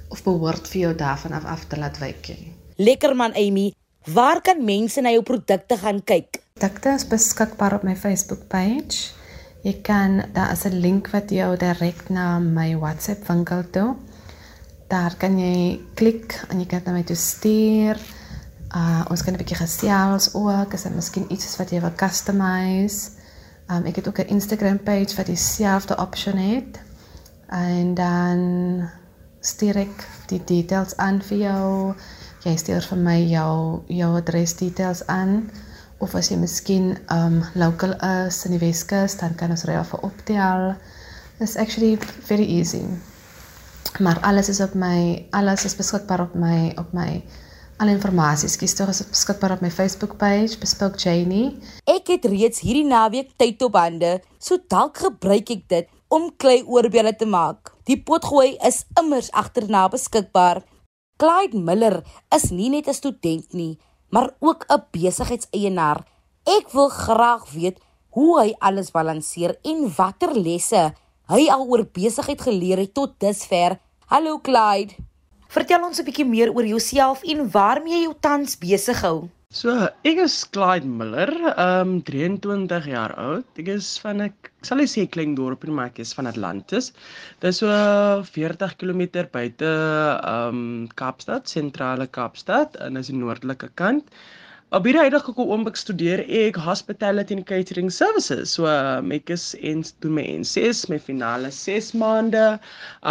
of 0.09 0.23
behoort 0.25 0.67
vir 0.67 0.81
jou 0.81 0.93
daarvan 0.97 1.35
af 1.37 1.45
af 1.45 1.65
te 1.69 1.77
laat 1.79 1.99
wyk 2.01 2.31
nie. 2.33 2.51
Lekker 2.77 3.15
man 3.15 3.33
Amy, 3.37 3.73
waar 4.09 4.41
kan 4.41 4.63
mense 4.65 5.01
na 5.01 5.13
jou 5.13 5.23
produkte 5.23 5.77
gaan 5.77 6.03
kyk? 6.03 6.41
Produkte 6.53 6.93
is 6.95 7.07
beskikbaar 7.07 7.79
op 7.79 7.83
my 7.83 7.95
Facebook 7.95 8.47
page. 8.47 9.13
Jy 9.63 9.73
kan 9.83 10.23
daar 10.33 10.51
is 10.51 10.65
'n 10.65 10.79
link 10.79 11.09
wat 11.11 11.29
jou 11.29 11.57
direk 11.57 12.09
na 12.09 12.39
my 12.39 12.75
WhatsApp 12.77 13.27
winkel 13.27 13.63
toe. 13.71 13.95
Daar 14.87 15.15
kan 15.17 15.39
jy 15.39 15.79
klik 15.93 16.45
en 16.49 16.59
jy 16.59 16.65
kan 16.65 16.81
na 16.85 16.91
my 16.91 17.03
toe 17.03 17.15
stuur. 17.15 17.97
Uh 18.75 19.01
ons 19.09 19.23
kan 19.23 19.33
'n 19.33 19.37
bietjie 19.37 19.57
gesels 19.57 20.33
ook, 20.33 20.73
as 20.73 20.83
dit 20.83 20.95
miskien 20.95 21.31
iets 21.33 21.45
is 21.45 21.57
wat 21.57 21.71
jy 21.71 21.81
wil 21.81 21.95
customize. 21.95 23.11
Um 23.67 23.85
ek 23.85 23.95
het 23.95 24.07
ook 24.07 24.19
'n 24.19 24.33
Instagram 24.35 24.83
page 24.83 25.15
wat 25.15 25.25
dieselfde 25.25 25.97
option 25.97 26.37
het. 26.37 26.79
En 27.47 27.93
dan 27.93 28.89
stuur 29.39 29.75
ek 29.75 30.07
die 30.27 30.41
details 30.45 30.97
aan 30.97 31.21
vir 31.21 31.37
jou. 31.37 31.95
Jy 32.43 32.55
stuur 32.55 32.81
vir 32.81 32.97
my 32.97 33.19
jou 33.29 33.81
jou 33.87 34.15
adres 34.15 34.55
details 34.55 35.05
aan 35.07 35.49
of 35.97 36.15
as 36.15 36.29
jy 36.29 36.37
miskien 36.37 36.97
um 37.11 37.43
local 37.53 37.93
is 38.25 38.45
in 38.45 38.51
die 38.51 38.59
Weskus, 38.59 39.17
dan 39.17 39.35
kan 39.35 39.49
ons 39.49 39.63
ry 39.63 39.83
vir 39.83 39.99
optel. 39.99 40.75
It's 41.39 41.55
actually 41.55 41.97
very 42.27 42.45
easy. 42.45 42.85
Maar 43.99 44.19
alles 44.19 44.49
is 44.49 44.61
op 44.61 44.73
my 44.73 45.25
alles 45.31 45.65
is 45.65 45.75
beskikbaar 45.75 46.21
op 46.21 46.35
my 46.35 46.73
op 46.77 46.93
my 46.93 47.23
Alle 47.79 47.93
inligting 47.95 48.51
skies 48.51 48.73
tog 48.75 48.89
is 48.91 49.05
beskikbaar 49.07 49.53
op 49.55 49.61
my 49.63 49.69
Facebook 49.71 50.17
page, 50.19 50.57
Bespook 50.59 50.97
Janie. 50.99 51.53
Ek 51.87 52.09
het 52.11 52.25
reeds 52.27 52.59
hierdie 52.59 52.83
naweek 52.83 53.29
tyd 53.39 53.61
op 53.63 53.77
hande, 53.79 54.17
so 54.35 54.59
dalk 54.67 54.99
gebruik 54.99 55.47
ek 55.55 55.63
dit 55.71 55.87
om 56.11 56.27
klei 56.35 56.57
oorbelle 56.67 57.13
te 57.15 57.23
maak. 57.23 57.71
Die 57.87 57.95
potgooi 57.95 58.57
is 58.67 58.81
immers 58.99 59.31
agterna 59.31 59.85
beskikbaar. 59.95 60.59
Clyde 61.23 61.55
Miller 61.55 62.01
is 62.35 62.51
nie 62.51 62.67
net 62.67 62.91
'n 62.91 62.99
student 62.99 63.47
nie, 63.53 63.79
maar 64.11 64.35
ook 64.41 64.65
'n 64.67 64.83
besigheidseienaar. 64.91 66.03
Ek 66.43 66.67
wil 66.73 66.89
graag 66.89 67.47
weet 67.53 67.79
hoe 68.09 68.41
hy 68.41 68.55
alles 68.59 68.91
balanseer 68.91 69.55
en 69.63 69.87
watter 69.95 70.35
lesse 70.35 70.93
hy 71.29 71.47
al 71.47 71.63
oor 71.63 71.85
besigheid 71.85 72.41
geleer 72.41 72.77
het 72.77 72.93
tot 72.93 73.19
dusver. 73.19 73.79
Hallo 74.07 74.39
Clyde. 74.39 75.08
Vertel 75.49 75.81
ons 75.81 75.97
'n 75.97 76.05
bietjie 76.05 76.27
meer 76.29 76.49
oor 76.53 76.65
jouself 76.69 77.21
en 77.33 77.39
waarmee 77.53 77.95
jy 77.95 78.01
jou 78.03 78.15
tans 78.21 78.51
besig 78.61 78.99
hou. 79.01 79.29
So, 79.49 79.71
ek 80.05 80.19
is 80.21 80.35
Clyde 80.53 80.85
Miller, 80.85 81.31
um 81.57 81.95
23 82.05 82.85
jaar 82.91 83.15
oud. 83.17 83.47
Ek 83.57 83.71
is 83.73 83.87
van 84.03 84.21
'n 84.21 84.27
ek 84.27 84.51
sal 84.61 84.77
nie 84.77 84.85
sê 84.85 85.07
klein 85.09 85.33
dorpie 85.33 85.73
maar 85.73 85.89
ek 85.89 86.01
is 86.05 86.13
van 86.13 86.29
Atlantis. 86.29 86.91
Dit 87.41 87.49
is 87.49 87.61
so 87.63 87.67
40 88.29 88.77
km 88.77 89.25
buite 89.33 89.71
um 90.35 90.87
Kaapstad, 90.93 91.49
sentrale 91.49 92.05
Kaapstad, 92.05 92.77
en 92.85 92.97
is 92.97 93.07
die 93.07 93.17
noordelike 93.17 93.71
kant. 93.73 94.05
Op 94.69 94.83
hierdie 94.85 95.01
huidige 95.01 95.25
gekom 95.25 95.49
om 95.49 95.63
ek 95.65 95.79
studeer 95.81 96.21
ek 96.39 96.57
hospitality 96.61 97.33
and 97.33 97.45
catering 97.49 97.87
services. 97.89 98.51
So 98.53 98.67
um, 98.69 99.09
ek 99.15 99.31
is 99.33 99.55
en 99.65 99.81
doen 100.05 100.13
my 100.13 100.25
N6, 100.43 100.83
my 100.93 100.99
finale 101.01 101.49
6 101.55 101.95
maande. 101.97 102.43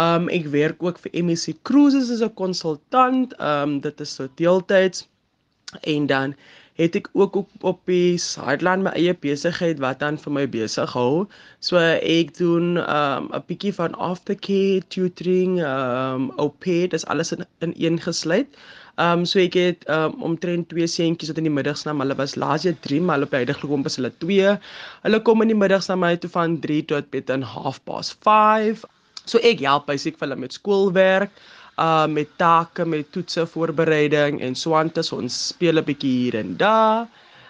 Um 0.03 0.29
ek 0.31 0.47
werk 0.53 0.79
ook 0.87 1.01
vir 1.03 1.17
MSC 1.19 1.57
Cruises 1.67 2.13
as 2.15 2.23
'n 2.23 2.31
konsultant. 2.39 3.35
Um 3.43 3.81
dit 3.83 3.99
is 3.99 4.15
so 4.15 4.31
deeltyds. 4.39 5.03
En 5.83 6.07
dan 6.07 6.37
het 6.79 6.95
ek 6.95 7.11
ook 7.11 7.35
op, 7.35 7.51
op 7.59 7.83
die 7.91 8.15
sideline 8.15 8.87
my 8.87 8.95
eie 8.95 9.11
besigheid 9.11 9.83
wat 9.83 9.99
dan 9.99 10.15
vir 10.15 10.31
my 10.31 10.47
besig 10.47 10.95
hou. 10.95 11.27
So 11.59 11.75
ek 11.75 12.37
doen 12.39 12.79
um 12.79 13.27
'n 13.35 13.43
bietjie 13.51 13.75
van 13.75 13.99
aftercare, 13.99 14.79
tutoring, 14.87 15.59
um 15.59 16.31
OP, 16.39 16.63
dis 16.63 17.05
alles 17.11 17.35
in 17.35 17.43
in 17.59 17.75
een 17.75 17.99
gesluit. 17.99 18.47
Ehm 18.99 19.21
um, 19.21 19.25
so 19.31 19.39
ek 19.39 19.55
het 19.55 19.85
ehm 19.87 20.15
um, 20.15 20.23
omtrent 20.31 20.67
twee 20.71 20.87
seentjies 20.91 21.29
wat 21.31 21.37
in 21.39 21.47
die 21.47 21.53
middags 21.57 21.85
na 21.87 21.93
hulle 22.01 22.17
was 22.19 22.35
laas 22.35 22.65
jy 22.67 22.73
3 22.87 22.99
maar 23.09 23.23
op 23.23 23.35
huidige 23.37 23.67
kom 23.71 23.85
pas 23.85 23.95
hulle 23.99 24.11
2. 24.23 24.57
Hulle 25.05 25.19
kom 25.29 25.45
in 25.45 25.53
die 25.53 25.59
middags 25.59 25.87
na 25.87 25.95
my 25.95 26.15
toe 26.19 26.31
van 26.33 26.57
3 26.65 26.81
tot 26.91 27.07
bet 27.15 27.31
en 27.35 27.45
half 27.53 27.79
past 27.87 28.17
5. 28.27 28.83
So 29.23 29.39
ek 29.51 29.63
help 29.63 29.87
basies 29.87 30.17
vir 30.19 30.27
hulle 30.27 30.39
met 30.43 30.57
skoolwerk, 30.57 31.31
uh 31.79 32.07
met 32.11 32.35
take, 32.43 32.85
met 32.85 33.07
toetse 33.15 33.47
voorbereiding 33.53 34.41
en 34.43 34.55
so 34.55 34.75
aan 34.75 34.91
te 34.91 35.05
so 35.05 35.21
ons 35.23 35.39
speel 35.53 35.79
'n 35.79 35.87
bietjie 35.93 36.15
hier 36.19 36.39
en 36.43 36.57
daar. 36.57 37.07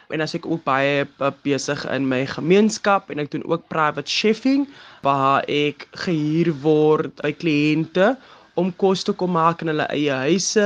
en 0.10 0.22
as 0.26 0.34
ek 0.34 0.46
ook 0.50 0.64
baie 0.66 1.06
besig 1.46 1.84
in 1.94 2.08
my 2.10 2.24
gemeenskap 2.26 3.12
en 3.14 3.22
ek 3.22 3.30
doen 3.34 3.46
ook 3.46 3.68
private 3.70 4.10
chefing 4.10 4.66
waar 5.06 5.46
ek 5.46 5.86
gehuur 6.06 6.50
word 6.64 7.14
by 7.22 7.32
kliënte 7.44 8.16
om 8.60 8.74
kos 8.82 9.06
te 9.06 9.14
kom 9.14 9.36
maak 9.38 9.62
in 9.62 9.70
hulle 9.72 9.86
eie 9.94 10.16
huise 10.26 10.66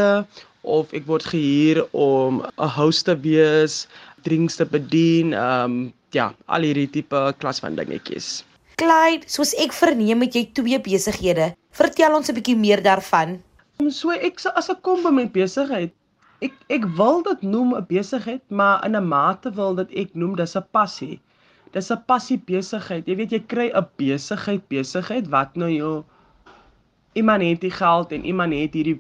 of 0.63 0.93
ek 0.93 1.05
word 1.05 1.23
gehuur 1.27 1.83
om 1.91 2.41
'n 2.57 2.71
host 2.77 3.05
te 3.05 3.15
wees, 3.19 3.87
drinks 4.23 4.55
te 4.55 4.65
bedien, 4.65 5.33
ehm 5.33 5.65
um, 5.65 5.93
ja, 6.11 6.33
al 6.47 6.61
hierdie 6.61 6.89
tipe 6.89 7.33
klas 7.39 7.59
van 7.59 7.75
dingetjies. 7.75 8.43
Clyde, 8.81 9.27
soos 9.29 9.53
ek 9.61 9.73
verneem 9.73 10.21
het 10.25 10.35
jy 10.35 10.45
twee 10.53 10.79
besighede. 10.79 11.53
Vertel 11.77 12.15
ons 12.15 12.29
'n 12.29 12.37
bietjie 12.37 12.57
meer 12.57 12.81
daarvan. 12.81 13.41
So 13.89 14.11
ek 14.11 14.39
as 14.55 14.69
ek 14.69 14.81
kom 14.81 15.03
by 15.03 15.11
my 15.11 15.25
besigheid, 15.25 15.91
ek 16.41 16.53
ek 16.69 16.85
wil 16.97 17.21
dit 17.23 17.41
noem 17.43 17.75
'n 17.75 17.85
besigheid, 17.89 18.41
maar 18.49 18.83
in 18.85 18.95
'n 18.95 19.07
mate 19.07 19.51
wil 19.51 19.75
dit 19.75 19.89
ek 20.05 20.15
noem 20.15 20.35
dis 20.35 20.55
'n 20.55 20.65
passie. 20.71 21.19
Dis 21.73 21.91
'n 21.91 22.03
passie 22.07 22.37
besigheid. 22.37 23.07
Jy 23.07 23.15
weet 23.15 23.31
jy 23.31 23.39
kry 23.39 23.67
'n 23.73 23.87
besigheid 23.97 24.63
besigheid 24.69 25.27
wat 25.27 25.55
nou 25.55 25.69
jou 25.69 26.03
iemand 27.13 27.43
het 27.43 27.61
die 27.61 27.71
geld 27.71 28.11
en 28.11 28.25
iemand 28.25 28.53
het 28.53 28.73
hierdie 28.73 28.99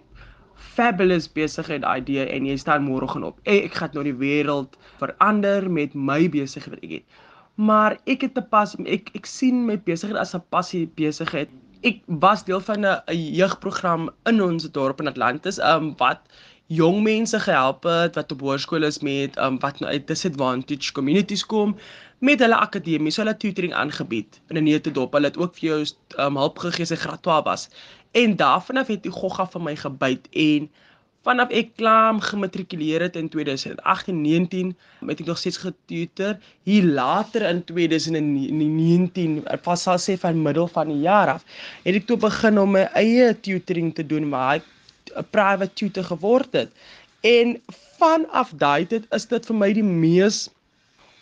fabulous 0.55 1.27
besigheid 1.31 1.83
idee 1.85 2.25
en 2.25 2.45
jy 2.45 2.57
staan 2.57 2.85
môre 2.87 3.07
op. 3.23 3.39
Hey, 3.43 3.63
ek 3.65 3.73
gaan 3.79 3.93
nou 3.93 4.03
die 4.03 4.15
wêreld 4.17 4.77
verander 5.01 5.69
met 5.69 5.93
my 5.93 6.29
besigheid 6.29 6.75
wat 6.75 6.83
ek 6.83 6.95
het. 6.99 7.05
Maar 7.55 7.97
ek 8.05 8.21
het 8.21 8.37
'n 8.37 8.49
passie. 8.49 8.85
Ek 8.87 9.11
ek 9.15 9.25
sien 9.25 9.65
my 9.65 9.77
besigheid 9.77 10.19
as 10.19 10.33
'n 10.35 10.41
passie 10.49 10.87
besigheid. 10.95 11.49
Ek 11.83 12.01
was 12.07 12.43
deel 12.43 12.61
van 12.61 12.85
'n 12.85 13.01
jeugprogram 13.11 14.09
in 14.25 14.41
ons 14.41 14.71
dorp 14.71 14.99
in 15.01 15.07
Atlantis, 15.07 15.59
um 15.59 15.95
wat 15.97 16.21
jong 16.67 17.03
mense 17.03 17.39
gehelp 17.39 17.83
het 17.83 18.15
wat 18.15 18.31
op 18.31 18.41
hoërskool 18.41 18.83
is 18.87 18.99
met 19.03 19.37
um, 19.37 19.59
wat 19.59 19.79
nou 19.79 19.91
uit 19.91 20.07
disadvantaged 20.07 20.93
communities 20.95 21.45
kom 21.45 21.75
met 22.23 22.39
hulle 22.39 22.55
akademie, 22.55 23.11
so 23.11 23.21
hulle 23.21 23.35
tutoring 23.37 23.73
aangebied 23.75 24.39
in 24.49 24.57
'n 24.57 24.63
neutedop. 24.63 25.13
Hulle 25.13 25.27
het 25.27 25.37
ook 25.37 25.55
vir 25.59 25.69
jou 25.69 25.79
um, 26.23 26.37
hulp 26.37 26.57
gegee 26.57 26.83
as 26.83 26.89
jy 26.89 26.95
graad 26.95 27.21
12 27.21 27.43
was. 27.43 27.69
En 28.13 28.35
daarvan 28.37 28.77
af 28.77 28.87
het 28.87 29.03
die 29.03 29.11
gogga 29.11 29.45
van 29.49 29.63
my 29.65 29.75
gebyt 29.75 30.27
en 30.37 30.69
vanaf 31.25 31.49
ek 31.55 31.71
klaar 31.79 32.19
gematrikuleer 32.21 33.01
het 33.07 33.15
in 33.17 33.29
2018-19 33.33 34.73
het 35.07 35.19
ek 35.23 35.25
nog 35.25 35.39
steeds 35.41 35.57
getutor. 35.63 36.37
Hier 36.67 36.83
later 36.83 37.47
in 37.49 37.63
2019, 37.63 39.43
pas 39.65 39.85
sal 39.87 39.97
sê 40.03 40.17
van 40.19 40.41
middel 40.45 40.67
van 40.67 40.91
die 40.91 41.01
jaar 41.07 41.33
af, 41.37 41.47
het 41.87 41.95
ek 42.01 42.05
toe 42.09 42.19
begin 42.21 42.59
om 42.61 42.75
my 42.77 42.85
eie 42.99 43.31
tutoring 43.33 43.93
te 43.97 44.05
doen, 44.05 44.29
maar 44.29 44.59
ek 44.59 44.67
'n 45.17 45.25
private 45.33 45.73
tutor 45.73 46.05
geword 46.11 46.53
het. 46.53 46.71
En 47.21 47.57
vanaf 47.97 48.53
daai 48.59 48.85
tyd 48.85 49.09
is 49.09 49.25
dit 49.25 49.45
vir 49.45 49.55
my 49.55 49.73
die 49.73 49.89
mees 49.89 50.49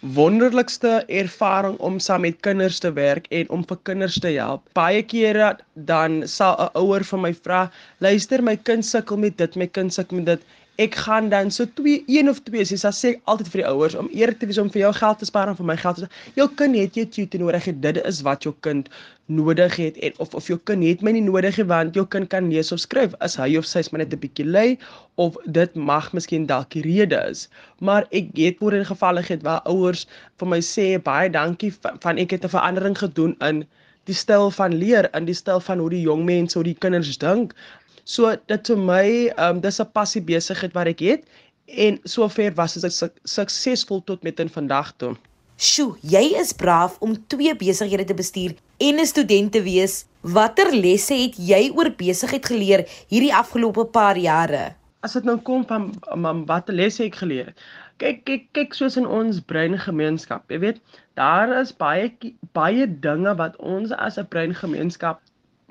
wonderlikste 0.02 1.04
ervaring 1.08 1.78
om 1.78 2.00
saam 2.02 2.22
met 2.26 2.40
kinders 2.42 2.80
te 2.82 2.90
werk 2.94 3.28
en 3.30 3.50
om 3.54 3.66
vir 3.70 3.78
kinders 3.86 4.18
te 4.20 4.32
help. 4.34 4.64
Baie 4.78 5.04
kere 5.06 5.52
dan 5.76 6.24
sal 6.28 6.58
'n 6.58 6.70
ouer 6.82 7.04
vir 7.04 7.20
my 7.20 7.34
vra, 7.34 7.70
"Luister, 8.00 8.42
my 8.42 8.56
kind 8.56 8.86
sukkel 8.86 9.18
met 9.18 9.38
dit, 9.38 9.56
my 9.56 9.68
kind 9.68 9.94
sukkel 9.94 10.18
met 10.18 10.26
dit." 10.26 10.42
Ek 10.78 10.96
gaan 10.96 11.30
dan 11.30 11.52
so 11.52 11.66
2 11.66 12.04
1 12.08 12.30
of 12.30 12.40
2 12.44 12.64
sê, 12.66 12.78
sê 12.80 13.10
ek 13.10 13.22
altyd 13.26 13.48
vir 13.54 13.62
die 13.62 13.70
ouers 13.70 13.96
om 13.96 14.10
eerlik 14.12 14.40
te 14.40 14.46
wees 14.46 14.58
om 14.58 14.70
vir 14.70 14.82
jou 14.82 14.94
geld 14.94 15.20
te 15.20 15.26
spaar 15.26 15.48
en 15.52 15.56
vir 15.56 15.66
my 15.66 15.78
geld 15.78 15.96
te. 15.96 16.08
Jou 16.36 16.48
kind 16.56 16.76
het 16.76 16.96
jy 16.96 17.06
tutor 17.06 17.40
nodig, 17.40 17.68
dit 17.82 17.98
is 18.06 18.22
wat 18.22 18.44
jou 18.44 18.56
kind 18.62 18.90
nodig 19.32 19.76
het 19.76 19.98
en 19.98 20.14
of 20.18 20.34
of 20.36 20.48
jou 20.48 20.58
kind 20.70 20.84
het 20.84 21.04
my 21.06 21.14
nie 21.16 21.24
nodig 21.24 21.56
het 21.60 21.68
want 21.72 21.96
jou 21.96 22.04
kind 22.14 22.30
kan 22.34 22.50
lees 22.52 22.72
of 22.76 22.82
skryf 22.84 23.14
as 23.28 23.38
hy 23.40 23.54
of 23.60 23.68
sy 23.70 23.84
is 23.84 23.92
maar 23.92 24.04
net 24.04 24.14
'n 24.14 24.22
bietjie 24.24 24.46
lui 24.46 24.78
of 25.26 25.38
dit 25.58 25.76
mag 25.76 26.12
miskien 26.18 26.48
dalk 26.52 26.70
die 26.76 26.84
rede 26.88 27.20
is 27.30 27.48
maar 27.80 28.08
ek 28.12 28.32
het 28.38 28.62
oor 28.62 28.76
in 28.80 28.86
gevalle 28.86 29.24
gehad 29.24 29.46
waar 29.48 29.62
ouers 29.74 30.08
vir 30.40 30.48
my 30.54 30.60
sê 30.60 30.88
baie 31.10 31.30
dankie 31.30 31.72
van, 31.72 32.00
van 32.02 32.18
ek 32.18 32.32
het 32.32 32.46
'n 32.46 32.56
verandering 32.58 32.98
gedoen 32.98 33.36
in 33.50 33.64
die 34.06 34.18
styl 34.24 34.52
van 34.52 34.74
leer 34.84 35.10
in 35.16 35.26
die 35.26 35.40
styl 35.44 35.60
van 35.60 35.80
hoe 35.80 35.90
die 35.90 36.06
jong 36.10 36.26
mense 36.26 36.58
hoe 36.58 36.68
die 36.68 36.80
kinders 36.86 37.18
dink 37.18 37.56
so 38.04 38.36
dit 38.48 38.68
vir 38.68 38.78
my 38.78 39.08
um, 39.38 39.60
dis 39.62 39.80
'n 39.80 39.92
passie 39.94 40.22
besigheid 40.22 40.74
wat 40.74 40.88
ek 40.88 41.00
het 41.00 41.26
en 41.68 42.00
sover 42.04 42.54
was 42.56 42.74
dit 42.74 42.94
su 42.94 43.08
suksesvol 43.24 44.02
tot 44.04 44.24
met 44.24 44.40
in 44.40 44.50
vandag 44.50 44.94
toe 44.98 45.16
Sjoe, 45.62 45.92
jy 46.02 46.24
is 46.42 46.56
braaf 46.58 46.96
om 47.06 47.12
twee 47.30 47.52
besighede 47.54 48.08
te 48.10 48.16
bestuur 48.18 48.56
en 48.82 49.00
'n 49.00 49.06
student 49.06 49.52
te 49.52 49.62
wees. 49.62 50.06
Watter 50.22 50.74
lesse 50.74 51.14
het 51.14 51.38
jy 51.38 51.70
oor 51.78 51.92
besigheid 52.00 52.46
geleer 52.46 52.82
hierdie 53.14 53.34
afgelope 53.42 53.86
paar 53.86 54.18
jare? 54.18 54.74
As 55.06 55.14
dit 55.14 55.24
nou 55.24 55.38
kom 55.38 55.62
van, 55.70 55.94
van 56.02 56.46
watter 56.46 56.74
lesse 56.74 57.04
ek 57.04 57.16
geleer 57.22 57.46
het. 57.46 57.62
Kyk, 57.98 58.26
kyk, 58.26 58.48
kyk 58.58 58.74
soos 58.74 58.98
in 58.98 59.06
ons 59.06 59.38
breingemeenskap. 59.40 60.50
Jy 60.50 60.60
weet, 60.60 60.82
daar 61.14 61.54
is 61.62 61.72
baie 61.78 62.10
baie 62.58 62.88
dinge 62.88 63.36
wat 63.38 63.56
ons 63.58 63.92
as 63.92 64.18
'n 64.18 64.26
breingemeenskap 64.34 65.22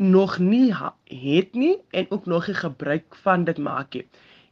nog 0.00 0.38
nie 0.38 0.72
het 0.72 1.54
nie 1.54 1.76
en 1.90 2.06
ook 2.08 2.26
nog 2.26 2.46
nie 2.46 2.56
gebruik 2.56 3.14
van 3.22 3.44
dit 3.44 3.58
maak 3.58 3.94
nie. 3.94 4.06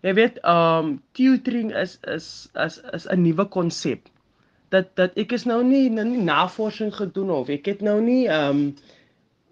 Jy 0.05 0.15
weet, 0.15 0.37
um 0.45 0.99
tutoring 1.17 1.73
is 1.75 1.99
is 2.05 2.49
is 2.55 2.81
is 2.93 3.09
'n 3.09 3.23
nuwe 3.23 3.49
konsep 3.49 4.09
dat 4.69 4.95
dat 4.97 5.17
ek 5.17 5.33
is 5.33 5.47
nou 5.49 5.63
nie 5.65 5.89
nou 5.91 6.05
nie 6.05 6.23
navorsing 6.23 6.93
gedoen 6.95 7.31
of 7.31 7.49
ek 7.49 7.67
het 7.73 7.81
nou 7.81 8.01
nie 8.05 8.29
um, 8.29 8.75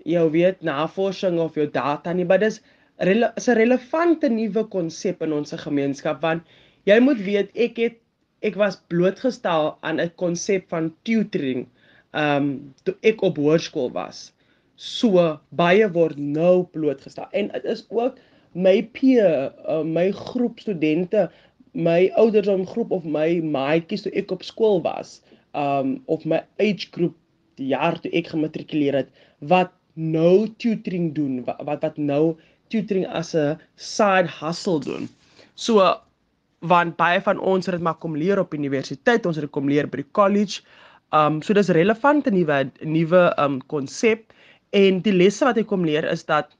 jy 0.05 0.23
weet 0.31 0.63
navorsing 0.63 1.41
of 1.43 1.57
jou 1.59 1.67
data 1.71 2.13
nie, 2.13 2.25
maar 2.25 2.39
dis 2.39 2.61
is 3.01 3.49
'n 3.49 3.57
relevante 3.57 4.29
nuwe 4.29 4.65
konsep 4.69 5.23
in 5.23 5.33
ons 5.33 5.53
gemeenskap 5.53 6.21
want 6.21 6.43
jy 6.85 7.01
moet 7.01 7.19
weet 7.19 7.51
ek 7.57 7.77
het 7.77 7.99
ek 8.43 8.55
was 8.55 8.77
blootgestel 8.89 9.79
aan 9.81 10.01
'n 10.01 10.13
konsep 10.17 10.69
van 10.69 10.95
tutoring 11.03 11.67
um, 12.13 12.75
toe 12.85 12.95
ek 13.03 13.23
op 13.23 13.37
hoërskool 13.37 13.91
was. 13.93 14.33
So 14.77 15.41
baie 15.57 15.89
word 15.93 16.19
nou 16.21 16.65
blootgestel 16.73 17.29
en 17.33 17.49
dit 17.49 17.65
is 17.65 17.87
ook 17.89 18.19
my 18.53 18.83
peer, 18.97 19.53
uh, 19.69 19.83
my 19.85 20.11
groep 20.13 20.61
studente 20.61 21.31
my 21.77 22.11
ouderdomgroep 22.17 22.91
of 22.91 23.05
my 23.05 23.41
maatjies 23.45 24.07
toe 24.07 24.13
ek 24.17 24.33
op 24.33 24.45
skool 24.45 24.81
was, 24.85 25.21
um 25.57 25.99
of 26.13 26.25
my 26.25 26.41
age 26.61 26.89
group 26.93 27.15
die 27.61 27.71
jaar 27.73 27.97
toe 28.01 28.13
ek 28.17 28.33
gematrikuleer 28.33 28.97
het 29.03 29.13
wat 29.53 29.73
nou 29.97 30.49
tutoring 30.61 31.13
doen, 31.17 31.43
wat 31.45 31.61
wat, 31.69 31.85
wat 31.85 32.01
nou 32.01 32.37
tutoring 32.73 33.07
as 33.09 33.35
'n 33.35 33.57
side 33.77 34.29
hustle 34.41 34.81
doen. 34.81 35.09
So 35.55 35.81
want 36.61 36.97
baie 36.97 37.21
van 37.21 37.39
ons 37.39 37.67
het 37.67 37.77
dit 37.77 37.85
maar 37.85 38.01
kom 38.01 38.17
leer 38.17 38.41
op 38.41 38.55
universiteit, 38.55 39.27
ons 39.27 39.37
het 39.37 39.45
dit 39.45 39.53
kom 39.53 39.69
leer 39.69 39.87
by 39.87 40.01
die 40.03 40.13
college. 40.13 40.63
Um 41.13 41.43
so 41.43 41.53
dis 41.53 41.69
relevant 41.69 42.27
'n 42.27 42.35
nuwe 42.35 42.71
nuwe 42.85 43.33
um 43.39 43.61
konsep 43.69 44.33
en 44.71 45.01
die 45.03 45.13
lesse 45.13 45.45
wat 45.45 45.59
ek 45.59 45.67
kom 45.67 45.85
leer 45.85 46.05
is 46.05 46.25
dat 46.25 46.57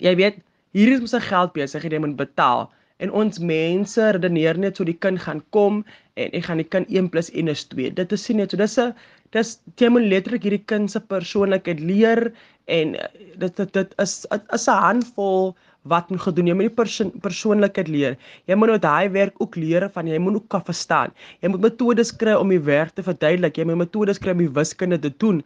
jy 0.00 0.14
weet 0.16 0.40
hier 0.72 0.92
is 0.92 1.00
mos 1.00 1.14
'n 1.14 1.20
geld 1.20 1.52
besig 1.52 1.84
jy 1.84 1.98
moet 1.98 2.16
betaal 2.16 2.70
en 3.02 3.10
ons 3.10 3.38
mense 3.38 4.10
redeneer 4.16 4.58
net 4.58 4.76
so 4.76 4.84
die 4.84 4.98
kind 5.06 5.20
gaan 5.20 5.42
kom 5.56 5.84
en 6.14 6.30
ek 6.38 6.46
gaan 6.46 6.62
die 6.62 6.70
kind 6.74 6.88
1 6.88 7.10
+ 7.10 7.34
1 7.34 7.48
is 7.48 7.64
2. 7.64 7.90
Dit 7.90 8.12
is 8.12 8.28
net 8.28 8.50
so 8.50 8.56
dis 8.56 8.78
'n 8.78 8.94
dis 9.32 9.58
jy 9.80 9.88
moet 9.88 10.06
letterlik 10.12 10.44
hierdie 10.46 10.66
kind 10.72 10.90
se 10.90 11.00
persoonlikheid 11.00 11.80
leer 11.80 12.32
en 12.66 12.94
eh, 12.94 13.08
dit 13.38 13.56
dit 13.56 13.72
dit 13.72 13.94
is 13.98 14.26
'n 14.68 14.80
handvol 14.86 15.56
wat 15.84 16.10
moet 16.10 16.22
gedoen. 16.24 16.48
Jy 16.50 16.56
moet 16.58 16.68
die 16.68 16.76
persoon 16.80 17.12
persoonlikheid 17.24 17.88
leer. 17.92 18.18
Jy 18.48 18.56
moet 18.58 18.72
nou 18.72 18.78
daai 18.80 19.08
werk 19.14 19.40
ook 19.42 19.56
leer 19.60 19.88
van 19.94 20.08
jy 20.08 20.18
moet 20.18 20.40
ook 20.40 20.48
kan 20.52 20.64
verstaan. 20.64 21.14
Jy 21.44 21.52
moet 21.52 21.64
metodes 21.68 22.12
kry 22.16 22.36
om 22.40 22.52
die 22.52 22.60
werk 22.60 22.94
te 22.96 23.04
verduidelik. 23.06 23.56
Jy 23.60 23.68
moet 23.68 23.82
metodes 23.84 24.20
kry 24.20 24.34
om 24.36 24.44
die 24.44 24.52
wiskunde 24.60 24.98
te 24.98 25.12
doen. 25.22 25.42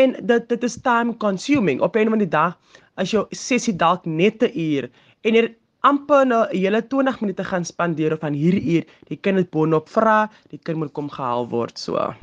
En 0.00 0.16
dit 0.20 0.48
dit 0.48 0.68
is 0.68 0.78
time 0.80 1.16
consuming. 1.16 1.80
Op 1.80 1.96
'n 1.96 2.08
van 2.08 2.18
die 2.18 2.28
dag 2.28 2.56
as 2.96 3.10
jou 3.10 3.26
sessie 3.30 3.76
dalk 3.76 4.04
net 4.06 4.42
'n 4.42 4.52
uur 4.58 4.88
en 5.22 5.34
jy 5.34 5.54
amper 5.80 6.24
'n 6.24 6.28
nou 6.28 6.46
hele 6.50 6.82
20 6.82 7.20
minute 7.20 7.44
gaan 7.44 7.64
spandeer 7.64 8.16
van 8.18 8.32
hierdie 8.32 8.76
uur. 8.76 8.84
Die 9.08 9.16
kind 9.16 9.36
het 9.38 9.50
boonop 9.50 9.88
vra, 9.88 10.30
die 10.50 10.60
kind 10.62 10.78
moet 10.78 10.92
kom 10.92 11.10
gehaal 11.10 11.48
word 11.48 11.78
so. 11.78 12.14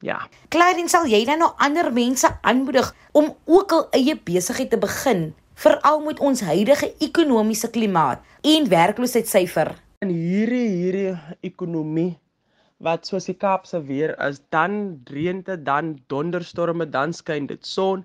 Ja. 0.00 0.28
Klein 0.48 0.88
sal 0.88 1.06
jy 1.06 1.24
dan 1.24 1.38
nou 1.38 1.50
ander 1.56 1.92
mense 1.92 2.28
aanmoedig 2.42 2.94
om 3.12 3.34
ook 3.44 3.72
al 3.72 3.86
eie 3.90 4.14
besigheid 4.14 4.70
te 4.70 4.78
begin, 4.78 5.34
veral 5.56 6.02
met 6.04 6.20
ons 6.20 6.44
huidige 6.44 6.92
ekonomiese 7.00 7.70
klimaat 7.72 8.22
en 8.44 8.68
werkloosheidsyfer. 8.68 9.72
In 10.04 10.12
hierdie 10.12 10.68
hierdie 10.68 11.16
ekonomie 11.40 12.12
wat 12.84 13.08
soos 13.08 13.24
die 13.30 13.36
Kaapse 13.40 13.80
weer 13.88 14.12
is, 14.20 14.42
dan 14.52 15.00
reën 15.08 15.40
dit, 15.46 15.64
dan 15.64 15.94
donderstorme, 16.12 16.84
dan 16.84 17.16
skyn 17.16 17.48
dit 17.48 17.64
son 17.64 18.04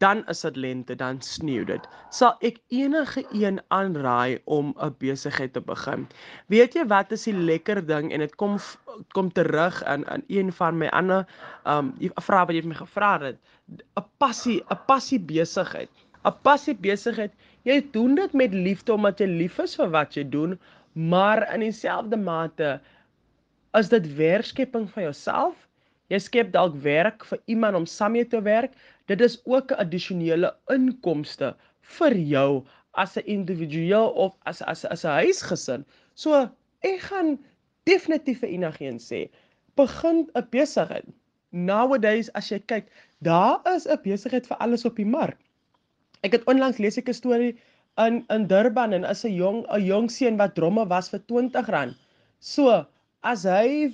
dan 0.00 0.24
is 0.32 0.40
dit 0.40 0.56
lente, 0.56 0.94
dan 0.96 1.20
sneeu 1.20 1.64
dit. 1.68 1.88
Sal 2.08 2.32
ek 2.46 2.56
enige 2.72 3.20
een 3.36 3.60
aanraai 3.68 4.40
om 4.44 4.72
'n 4.80 4.94
besigheid 4.98 5.52
te 5.52 5.60
begin. 5.60 6.06
Weet 6.48 6.74
jy 6.74 6.86
wat 6.88 7.12
is 7.12 7.24
die 7.28 7.36
lekker 7.36 7.84
ding 7.86 8.12
en 8.12 8.24
dit 8.24 8.34
kom 8.36 8.56
kom 9.12 9.28
terug 9.32 9.82
in 9.84 10.04
in 10.04 10.24
een 10.28 10.52
van 10.52 10.78
my 10.78 10.88
ander 10.88 11.26
um 11.64 11.92
'n 12.00 12.26
vraag 12.28 12.46
wat 12.46 12.56
jy 12.56 12.64
my 12.64 12.74
gevra 12.74 13.18
het, 13.20 13.38
'n 13.96 14.06
passie, 14.18 14.62
'n 14.70 14.78
passie 14.86 15.20
besigheid. 15.20 15.90
'n 16.28 16.32
Passie 16.44 16.74
besigheid, 16.74 17.32
jy 17.64 17.80
doen 17.92 18.14
dit 18.14 18.32
met 18.32 18.52
liefde 18.52 18.92
omdat 18.92 19.20
jy 19.20 19.26
lief 19.26 19.58
is 19.64 19.76
vir 19.78 19.88
wat 19.94 20.16
jy 20.18 20.24
doen, 20.34 20.58
maar 20.92 21.46
in 21.54 21.64
dieselfde 21.64 22.18
mate 22.20 22.80
is 23.78 23.88
dit 23.88 24.08
werkskepping 24.18 24.88
vir 24.92 25.06
jouself. 25.08 25.56
Jy 26.12 26.18
skep 26.18 26.52
dalk 26.52 26.76
werk 26.84 27.24
vir 27.30 27.40
iemand 27.54 27.78
om 27.78 27.86
saam 27.86 28.12
mee 28.18 28.26
te 28.28 28.42
werk. 28.42 28.76
Dit 29.08 29.24
is 29.24 29.38
ook 29.46 29.72
'n 29.72 29.80
addisionele 29.86 30.52
inkomste 30.76 31.54
vir 31.96 32.16
jou 32.34 32.64
as 32.98 33.16
'n 33.16 33.24
individueel 33.38 34.10
of 34.26 34.36
as 34.44 34.62
as 34.62 34.84
as 34.84 35.04
'n 35.04 35.24
huisgesin. 35.24 35.84
So 36.14 36.50
ek 36.82 37.00
gaan 37.00 37.38
definitief 37.84 38.40
vir 38.40 38.50
enigiemand 38.50 39.00
sê, 39.00 39.30
begin 39.76 40.28
'n 40.34 40.48
besigheid. 40.50 41.06
Nowadays 41.50 42.28
as 42.34 42.50
jy 42.50 42.58
kyk, 42.58 42.86
daar 43.22 43.60
is 43.74 43.86
'n 43.86 44.02
besigheid 44.02 44.46
vir 44.46 44.56
alles 44.56 44.84
op 44.84 44.96
die 44.96 45.06
mark. 45.06 45.38
Ek 46.26 46.34
het 46.36 46.48
onlangs 46.52 46.78
lees 46.84 46.98
ek 47.00 47.08
'n 47.08 47.16
storie 47.16 47.52
in 48.06 48.24
in 48.34 48.46
Durban 48.46 48.92
en 48.96 49.04
is 49.10 49.24
'n 49.24 49.34
jong 49.34 49.60
'n 49.76 49.84
jong 49.84 50.08
seun 50.16 50.36
wat 50.36 50.54
dromme 50.54 50.84
was 50.88 51.08
vir 51.12 51.20
R20. 51.20 51.94
So, 52.40 52.86
as 53.22 53.44
hy 53.44 53.92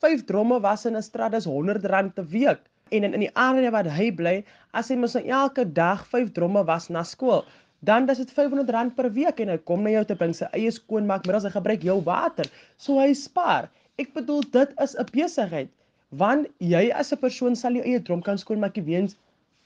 5 0.00 0.24
dromme 0.30 0.60
was 0.60 0.86
in 0.86 0.96
'n 0.96 1.02
straat, 1.02 1.32
dis 1.32 1.46
R100 1.46 2.18
'n 2.18 2.26
week. 2.34 2.60
En 2.90 3.04
in 3.04 3.14
in 3.14 3.20
die 3.20 3.36
area 3.36 3.70
waar 3.70 3.90
hy 3.98 4.10
bly, 4.10 4.44
as 4.72 4.88
hy 4.88 4.96
mos 4.96 5.14
nou 5.14 5.24
elke 5.26 5.64
dag 5.64 6.06
5 6.06 6.32
dromme 6.32 6.64
was 6.64 6.88
na 6.88 7.02
skool, 7.02 7.44
dan 7.80 8.06
dis 8.06 8.18
dit 8.18 8.30
R500 8.30 8.94
per 8.96 9.12
week 9.12 9.40
en 9.40 9.48
hy 9.48 9.58
kom 9.58 9.82
na 9.82 9.90
jou 9.90 10.04
te 10.04 10.16
bring 10.16 10.34
sy 10.34 10.46
eie 10.52 10.70
skoonmaak 10.70 11.26
middels 11.26 11.44
hy 11.44 11.50
gebruik 11.50 11.82
jou 11.82 12.00
water. 12.02 12.46
So 12.76 12.98
hy 12.98 13.12
spaar. 13.14 13.70
Ek 13.98 14.14
bedoel 14.14 14.42
dit 14.50 14.74
is 14.82 14.96
'n 14.98 15.06
besigheid 15.12 15.68
want 16.10 16.48
jy 16.58 16.90
as 16.90 17.12
'n 17.12 17.18
persoon 17.18 17.54
sal 17.54 17.74
jou 17.74 17.84
eie 17.84 18.00
drom 18.00 18.22
kan 18.22 18.38
skoonmaak 18.38 18.76
weens 18.84 19.16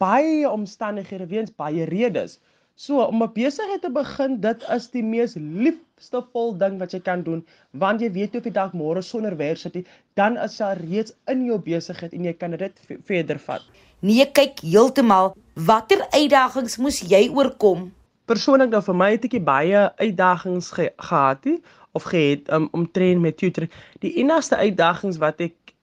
baie 0.02 0.48
omstandighede, 0.50 1.28
weens 1.30 1.54
baie 1.54 1.86
redes. 1.90 2.40
So 2.74 3.04
om 3.04 3.22
'n 3.22 3.32
besigheid 3.32 3.82
te 3.82 3.90
begin, 3.90 4.40
dit 4.40 4.64
is 4.74 4.90
die 4.90 5.02
mees 5.02 5.34
liefste 5.36 6.22
vol 6.32 6.56
ding 6.58 6.78
wat 6.78 6.92
jy 6.92 7.00
kan 7.00 7.22
doen, 7.22 7.44
want 7.70 8.00
jy 8.00 8.10
weet 8.10 8.34
jy 8.34 8.50
dalk 8.50 8.72
môre 8.72 9.02
sonder 9.02 9.36
werk 9.36 9.58
sit, 9.58 9.86
dan 10.14 10.36
is 10.36 10.58
jy 10.58 10.72
reeds 10.80 11.12
in 11.28 11.44
jou 11.44 11.58
besigheid 11.58 12.12
en 12.12 12.24
jy 12.24 12.32
kan 12.32 12.50
dit 12.50 12.80
verder 13.04 13.38
vat. 13.38 13.62
Nee, 14.00 14.24
kyk 14.26 14.60
heeltemal, 14.60 15.36
watter 15.54 16.00
uitdagings 16.10 16.78
moes 16.78 17.00
jy 17.00 17.28
oorkom? 17.28 17.92
Persoonlik 18.26 18.70
nou 18.70 18.80
vir 18.82 18.94
my 18.94 19.10
het 19.12 19.24
ek 19.24 19.44
baie 19.44 19.90
uitdagings 20.00 20.70
ge 20.72 20.90
gehad 20.98 21.44
nie 21.44 21.60
of 21.92 22.02
gehet 22.02 22.48
um, 22.50 22.68
om 22.72 22.90
train 22.90 23.20
met 23.20 23.36
tutor. 23.36 23.68
Die 24.00 24.16
enigste 24.16 24.56
uitdagings 24.56 25.20
wat 25.22 25.40
ek 25.40 25.74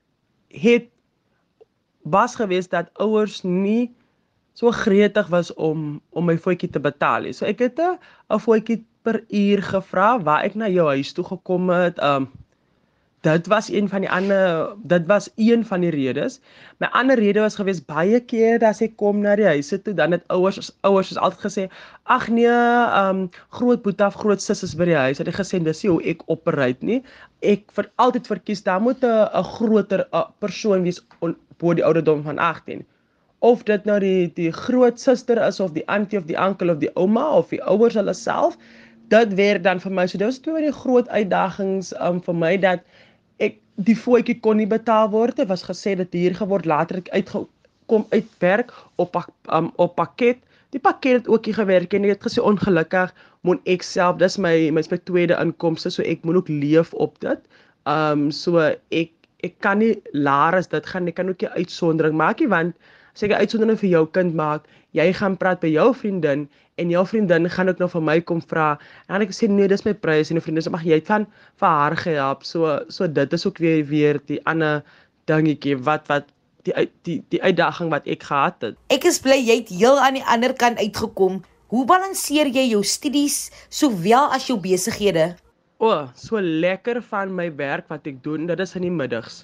het 0.49 0.89
was 2.03 2.36
gewees 2.36 2.67
dat 2.67 2.89
ouers 2.99 3.43
nie 3.43 3.91
so 4.60 4.72
gretig 4.76 5.28
was 5.32 5.54
om 5.56 6.02
om 6.12 6.26
my 6.28 6.36
voetjie 6.43 6.69
te 6.74 6.82
betaal 6.84 7.28
nie. 7.28 7.34
So 7.38 7.48
ek 7.48 7.63
het 7.63 7.80
'n 7.80 7.95
'n 8.36 8.39
voetjie 8.45 8.84
per 9.08 9.24
uur 9.30 9.62
gevra 9.72 10.10
waar 10.28 10.43
ek 10.43 10.56
na 10.56 10.67
jou 10.67 10.88
huis 10.88 11.13
toe 11.13 11.24
gekom 11.24 11.69
het. 11.69 12.00
Um 12.04 12.30
dit 13.22 13.48
was 13.52 13.69
een 13.69 13.89
van 13.89 14.02
die 14.02 14.10
ander 14.10 14.76
dit 14.84 15.06
was 15.08 15.30
een 15.36 15.65
van 15.65 15.82
die 15.82 15.91
redes. 15.91 16.39
My 16.80 16.88
ander 16.91 17.19
rede 17.19 17.39
was 17.39 17.56
gewees 17.56 17.82
baie 17.86 18.19
keer 18.19 18.63
as 18.63 18.82
ek 18.82 18.95
kom 18.98 19.22
na 19.22 19.36
die 19.36 19.48
huise 19.48 19.82
toe 19.82 19.93
dan 19.93 20.12
het 20.12 20.24
ouers 20.28 20.72
ouers 20.82 21.10
het 21.10 21.19
altyd 21.19 21.41
gesê 21.48 21.63
ag 22.04 22.28
nee, 22.28 22.48
um 23.04 23.30
groot 23.50 23.82
boetie 23.82 24.06
of 24.06 24.15
groot 24.15 24.41
susses 24.41 24.76
by 24.76 24.86
die 24.86 25.00
huis. 25.06 25.17
Het 25.17 25.28
hy 25.28 25.36
gesê 25.39 25.63
dis 25.63 25.84
hoe 25.84 26.04
ek 26.04 26.24
operate 26.28 26.86
nie. 26.86 27.04
Ek 27.41 27.72
vir 27.72 27.91
altyd 27.95 28.28
verkies 28.28 28.63
daar 28.63 28.82
moet 28.82 29.04
'n 29.04 29.43
groter 29.56 30.08
a, 30.13 30.28
persoon 30.39 30.84
wees 30.84 31.02
bo 31.60 31.74
die 31.74 31.84
ouderdom 31.84 32.24
van 32.24 32.39
18 32.39 32.86
of 33.39 33.63
dit 33.63 33.86
nou 33.88 33.99
die 34.04 34.28
die 34.36 34.52
groot 34.52 34.99
suster 34.99 35.39
is 35.45 35.60
of 35.63 35.71
die 35.75 35.86
auntie 35.88 36.19
of 36.19 36.28
die 36.28 36.38
oom 36.38 36.69
of 36.69 36.80
die 36.80 36.91
ouma 36.95 37.25
of 37.39 37.49
die 37.54 37.62
ouers 37.63 37.95
hulle 37.95 38.13
self 38.13 38.58
dit 39.10 39.34
werk 39.39 39.63
dan 39.63 39.80
vir 39.82 39.91
my. 39.91 40.06
So 40.08 40.17
dit 40.17 40.28
was 40.28 40.39
twee 40.39 40.54
van 40.54 40.67
die 40.67 40.75
groot 40.82 41.08
uitdagings 41.10 41.93
um 41.99 42.19
vir 42.25 42.36
my 42.36 42.52
dat 42.62 42.84
ek 43.39 43.58
die 43.88 43.95
voetjie 43.97 44.38
kon 44.43 44.60
nie 44.60 44.69
betaal 44.69 45.10
word 45.13 45.39
dit 45.39 45.49
was 45.49 45.63
gesê 45.65 45.95
dit 45.97 46.19
hier 46.19 46.36
geword 46.36 46.67
later 46.69 46.99
ek 46.99 47.10
uitgekom 47.15 48.06
uit 48.12 48.30
werk 48.43 48.73
op 48.97 49.15
um, 49.47 49.71
op 49.78 49.95
pakket. 49.95 50.43
Die 50.75 50.82
pakket 50.82 51.23
het 51.23 51.32
ook 51.32 51.47
nie 51.47 51.56
gewerk 51.58 51.93
en 51.93 52.06
ek 52.06 52.17
het 52.17 52.28
gesê 52.28 52.43
ongelukkig 52.43 53.15
moet 53.47 53.71
ek 53.71 53.86
self 53.88 54.19
dis 54.19 54.38
my 54.38 54.69
my 54.75 54.84
my 54.91 54.99
tweede 55.10 55.39
inkomste 55.39 55.89
so 55.89 56.04
ek 56.04 56.28
moet 56.28 56.43
ook 56.43 56.52
leef 56.52 56.93
op 56.93 57.17
dit. 57.23 57.39
Um 57.88 58.30
so 58.36 58.60
ek 58.91 59.15
ek 59.47 59.56
kan 59.63 59.80
nie 59.80 59.95
laer 60.12 60.60
as 60.60 60.67
dit 60.67 60.86
gaan 60.86 61.08
ek 61.08 61.15
kan 61.15 61.32
ook 61.32 61.41
nie 61.41 61.63
uitsondering 61.63 62.17
maak 62.19 62.43
nie 62.43 62.52
want 62.52 62.75
seker 63.19 63.41
uitsondering 63.41 63.79
vir 63.82 63.89
jou 63.91 64.05
kind 64.15 64.36
maak. 64.38 64.65
Jy 64.97 65.12
gaan 65.19 65.36
praat 65.39 65.62
by 65.62 65.69
jou 65.73 65.89
vriendin 65.93 66.47
en 66.79 66.93
jou 66.93 67.03
vriendin 67.05 67.49
gaan 67.51 67.69
ook 67.69 67.82
nou 67.82 67.89
vir 67.91 68.03
my 68.08 68.17
kom 68.32 68.41
vra. 68.41 68.71
En 69.08 69.17
dan 69.17 69.27
ek 69.27 69.36
sê 69.36 69.49
nee, 69.51 69.67
dis 69.69 69.86
my 69.86 69.93
prys 69.93 70.32
en 70.32 70.39
die 70.39 70.45
vriendin 70.45 70.65
sê 70.65 70.73
mag 70.73 70.88
jy 70.88 70.99
kan 71.03 71.27
vir 71.60 71.69
haar 71.82 71.97
gehelp. 71.99 72.47
So 72.47 72.79
so 72.89 73.08
dit 73.08 73.36
is 73.36 73.45
ook 73.45 73.60
weer 73.63 73.84
weer 73.89 74.21
die 74.32 74.39
ander 74.49 74.84
dingetjie 75.29 75.77
wat 75.86 76.08
wat 76.12 76.32
die 76.67 76.88
die 77.08 77.19
die 77.34 77.41
uitdaging 77.43 77.91
wat 77.93 78.08
ek 78.08 78.25
gehad 78.29 78.63
het. 78.65 78.79
Ek 78.93 79.05
is 79.08 79.19
bly 79.23 79.38
jy 79.39 79.62
het 79.62 79.73
heel 79.73 79.99
aan 79.99 80.19
die 80.19 80.25
ander 80.25 80.55
kant 80.55 80.79
uitgekom. 80.79 81.43
Hoe 81.69 81.86
balanseer 81.86 82.49
jy 82.49 82.71
jou 82.71 82.82
studies 82.82 83.49
sowel 83.69 84.32
as 84.34 84.47
jou 84.49 84.58
besighede? 84.58 85.36
O, 85.79 85.88
oh, 85.88 85.99
so 86.17 86.41
lekker 86.41 86.97
van 87.12 87.32
my 87.32 87.47
werk 87.55 87.86
wat 87.93 88.08
ek 88.10 88.17
doen, 88.25 88.49
dit 88.49 88.60
is 88.60 88.73
in 88.75 88.84
die 88.88 88.91
middags. 88.91 89.43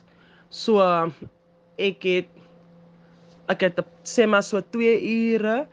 So 0.49 0.81
ek 1.79 2.03
het 2.03 2.31
ek 3.53 3.67
het 3.67 3.81
sê 4.07 4.27
maar 4.29 4.43
so 4.43 4.61
2 4.75 4.95
ure 5.01 5.65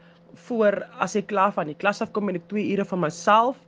voor 0.47 0.83
as 1.01 1.15
ek 1.19 1.29
klaar 1.31 1.53
van 1.55 1.69
die 1.69 1.77
klas 1.77 2.01
af 2.01 2.11
kom 2.13 2.29
en 2.29 2.39
ek 2.39 2.49
2 2.51 2.65
ure 2.73 2.85
vir 2.85 3.01
myself 3.05 3.59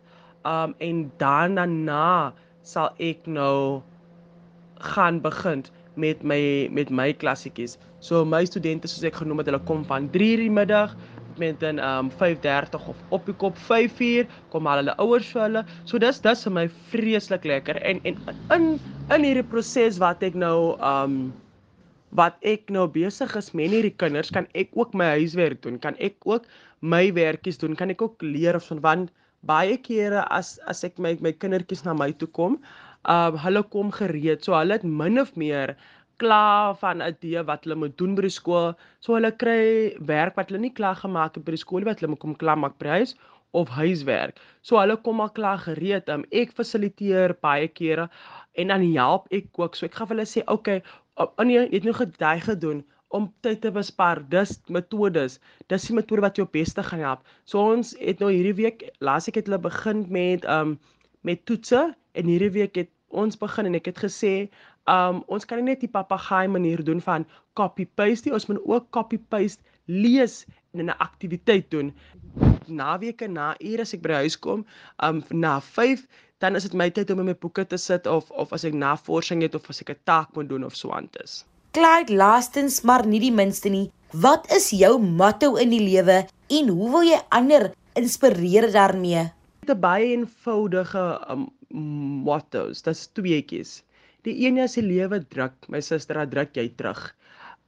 um 0.46 0.76
en 0.86 1.06
dan 1.22 1.58
daarna 1.58 2.34
sal 2.66 2.94
ek 3.02 3.26
nou 3.26 3.82
gaan 4.94 5.22
begin 5.22 5.64
met 5.96 6.24
my 6.24 6.68
met 6.72 6.90
my 6.90 7.14
klassietjies. 7.14 7.78
So 8.00 8.26
my 8.26 8.44
studente 8.46 8.90
soos 8.92 9.06
ek 9.08 9.22
genoem 9.22 9.42
het, 9.42 9.50
hulle 9.50 9.62
kom 9.70 9.86
van 9.88 10.10
3 10.14 10.32
uur 10.36 10.44
die 10.44 10.52
middag 10.54 10.96
met 11.40 11.60
dan 11.60 11.80
um 11.80 12.12
5:30 12.20 12.88
of 12.88 12.98
op 13.10 13.26
die 13.26 13.36
kop 13.36 13.58
5 13.58 14.00
uur 14.00 14.28
kom 14.52 14.68
al 14.68 14.84
hulle 14.84 14.96
ouers 15.04 15.32
vir 15.32 15.42
hulle. 15.42 15.64
So 15.86 15.98
dis 15.98 16.20
dis 16.20 16.44
vir 16.48 16.54
my 16.60 16.68
vreeslik 16.92 17.46
lekker 17.46 17.82
en 17.82 18.04
en 18.04 18.20
in 18.56 18.68
in 19.16 19.24
hierdie 19.24 19.48
proses 19.48 20.00
wat 20.04 20.24
ek 20.24 20.36
nou 20.36 20.76
um 20.80 21.34
wat 22.20 22.38
ek 22.42 22.72
nou 22.74 22.86
besig 22.92 23.36
is 23.40 23.52
met 23.58 23.74
hierdie 23.74 23.94
kinders, 24.04 24.32
kan 24.32 24.48
ek 24.56 24.72
ook 24.80 24.96
my 24.98 25.12
huiswerk 25.20 25.62
doen, 25.66 25.80
kan 25.82 25.98
ek 26.00 26.16
ook 26.26 26.48
my 26.82 27.10
werkies 27.16 27.60
doen, 27.62 27.76
kan 27.76 27.92
ek 27.94 28.02
ook 28.02 28.24
leer 28.24 28.56
of 28.60 28.68
van 28.72 28.82
want 28.86 29.14
baie 29.46 29.78
kere 29.78 30.24
as 30.34 30.56
as 30.72 30.84
ek 30.88 30.98
my 31.02 31.16
my 31.22 31.34
kindertjies 31.34 31.86
na 31.86 31.94
my 31.94 32.12
toe 32.12 32.30
kom, 32.40 32.58
uh 33.10 33.32
hulle 33.46 33.64
kom 33.76 33.92
gereed, 33.94 34.44
so 34.44 34.56
hulle 34.58 34.80
het 34.80 34.88
min 35.02 35.22
of 35.22 35.36
meer 35.38 35.76
klaar 36.18 36.76
van 36.80 37.02
'n 37.02 37.08
idee 37.12 37.44
wat 37.44 37.64
hulle 37.64 37.76
moet 37.76 37.98
doen 37.98 38.16
by 38.16 38.22
die 38.26 38.36
skool. 38.40 38.74
So 39.04 39.14
hulle 39.18 39.32
kry 39.32 39.96
werk 40.00 40.36
wat 40.40 40.50
hulle 40.50 40.62
nie 40.64 40.74
klaar 40.80 40.96
gemaak 40.96 41.36
het 41.36 41.46
by 41.46 41.52
die 41.52 41.64
skool 41.66 41.84
wat 41.84 42.00
hulle 42.00 42.14
moet 42.14 42.24
kom 42.24 42.36
klaar 42.36 42.58
maak 42.58 42.78
by 42.80 42.88
huis 43.00 43.16
of 43.52 43.70
huiswerk. 43.70 44.40
So 44.62 44.80
hulle 44.80 44.98
kom 44.98 45.22
al 45.22 45.30
klaar 45.30 45.60
gereed. 45.64 46.10
Um, 46.10 46.26
ek 46.32 46.54
fasiliteer 46.56 47.36
baie 47.42 47.68
kere 47.68 48.10
en 48.56 48.72
dan 48.72 48.84
help 48.94 49.28
ek 49.32 49.60
ook. 49.60 49.76
So 49.76 49.86
ek 49.86 49.96
gaan 49.96 50.08
vir 50.08 50.16
hulle 50.16 50.28
sê, 50.28 50.42
"Oké, 50.48 50.54
okay, 50.54 50.84
oh 51.24 51.46
nee, 51.46 51.60
jy 51.60 51.78
het 51.78 51.88
nou 51.88 51.96
gedai 51.96 52.40
gedoen 52.44 52.84
om 53.16 53.30
tyd 53.46 53.62
te 53.64 53.72
bespaar. 53.72 54.22
Dis 54.30 54.58
metodes. 54.68 55.40
Dis 55.72 55.88
die 55.88 55.96
metode 55.96 56.26
wat 56.26 56.40
jou 56.40 56.48
beste 56.52 56.84
gaan 56.84 57.04
help. 57.06 57.24
So 57.48 57.62
ons 57.76 57.94
het 58.02 58.20
nou 58.24 58.32
hierdie 58.34 58.56
week, 58.58 58.90
laas 59.00 59.30
ek 59.32 59.40
het 59.40 59.50
hulle 59.50 59.62
begin 59.64 60.06
met 60.12 60.48
um 60.52 60.78
met 61.26 61.42
toetse 61.50 61.88
en 62.14 62.28
hierdie 62.30 62.52
week 62.54 62.76
het 62.78 62.92
ons 63.10 63.38
begin 63.42 63.70
en 63.70 63.78
ek 63.80 63.88
het 63.90 64.02
gesê 64.04 64.34
um 64.92 65.24
ons 65.28 65.46
kan 65.46 65.58
nie 65.58 65.72
net 65.72 65.82
die 65.82 65.92
papegaai 65.92 66.48
manier 66.48 66.84
doen 66.86 67.02
van 67.02 67.26
copy 67.58 67.86
paste 67.86 68.28
nie. 68.28 68.36
Ons 68.38 68.48
moet 68.50 68.62
ook 68.66 68.92
copy 68.92 69.18
paste 69.18 69.62
lees 69.86 70.46
en 70.74 70.90
'n 70.90 70.98
aktiwiteit 71.00 71.70
doen. 71.72 71.94
Naweke 72.68 73.28
na 73.28 73.56
ure 73.60 73.82
as 73.82 73.94
ek 73.94 74.02
by 74.02 74.22
huis 74.26 74.38
kom, 74.38 74.66
um 75.00 75.24
na 75.32 75.60
5 75.60 76.08
dan 76.40 76.56
is 76.56 76.64
dit 76.64 76.74
my 76.74 76.90
tyd 76.90 77.12
om 77.12 77.20
in 77.20 77.26
my 77.26 77.34
boeke 77.34 77.66
te 77.66 77.78
sit 77.78 78.08
of 78.08 78.30
of 78.32 78.54
as 78.54 78.66
ek 78.68 78.74
navorsing 78.74 79.42
het 79.42 79.56
of 79.56 79.70
as 79.70 79.82
ek 79.82 79.90
'n 79.90 80.02
taak 80.04 80.36
moet 80.36 80.50
doen 80.50 80.66
of 80.66 80.76
so 80.76 80.92
aantes. 80.92 81.46
Clyde 81.72 82.16
laastens 82.16 82.82
maar 82.82 83.06
nie 83.06 83.20
die 83.20 83.32
minste 83.32 83.70
nie. 83.70 83.92
Wat 84.14 84.52
is 84.52 84.70
jou 84.70 85.00
motto 85.00 85.56
in 85.56 85.70
die 85.70 85.82
lewe 85.82 86.28
en 86.50 86.68
hoe 86.70 86.92
wil 86.92 87.04
jy 87.04 87.20
ander 87.30 87.74
inspireer 87.96 88.72
daarmee? 88.72 89.32
Dit 89.66 89.76
is 89.76 89.82
baie 89.82 90.06
eenvoudige 90.14 91.04
um, 91.30 91.50
motto's. 92.24 92.82
Dit's 92.82 93.08
tweeetjies. 93.18 93.84
Die 94.26 94.36
een 94.46 94.58
is 94.58 94.78
die 94.80 94.86
lewe 94.86 95.22
druk, 95.30 95.56
my 95.70 95.82
suster, 95.82 96.18
dat 96.22 96.32
druk 96.34 96.56
jy 96.58 96.70
terug. 96.78 97.02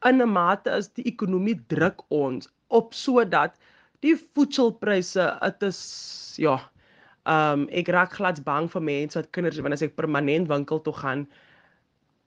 In 0.05 0.21
'n 0.21 0.29
mate 0.29 0.71
is 0.77 0.89
die 0.89 1.05
ekonomie 1.09 1.57
druk 1.67 2.03
ons 2.09 2.49
op 2.69 2.93
sodat 2.93 3.57
die 4.01 4.15
voedselpryse, 4.15 5.39
dit 5.41 5.63
is 5.63 6.35
ja, 6.37 6.57
Um 7.27 7.65
ek 7.75 7.89
raak 7.91 8.13
glad 8.15 8.39
bang 8.47 8.69
vir 8.71 8.83
mense 8.87 9.19
wat 9.19 9.33
kinders 9.35 9.59
wanneer 9.59 9.75
as 9.75 9.83
ek 9.83 9.97
permanent 9.99 10.47
winkel 10.47 10.79
toe 10.83 10.95
gaan. 10.95 11.25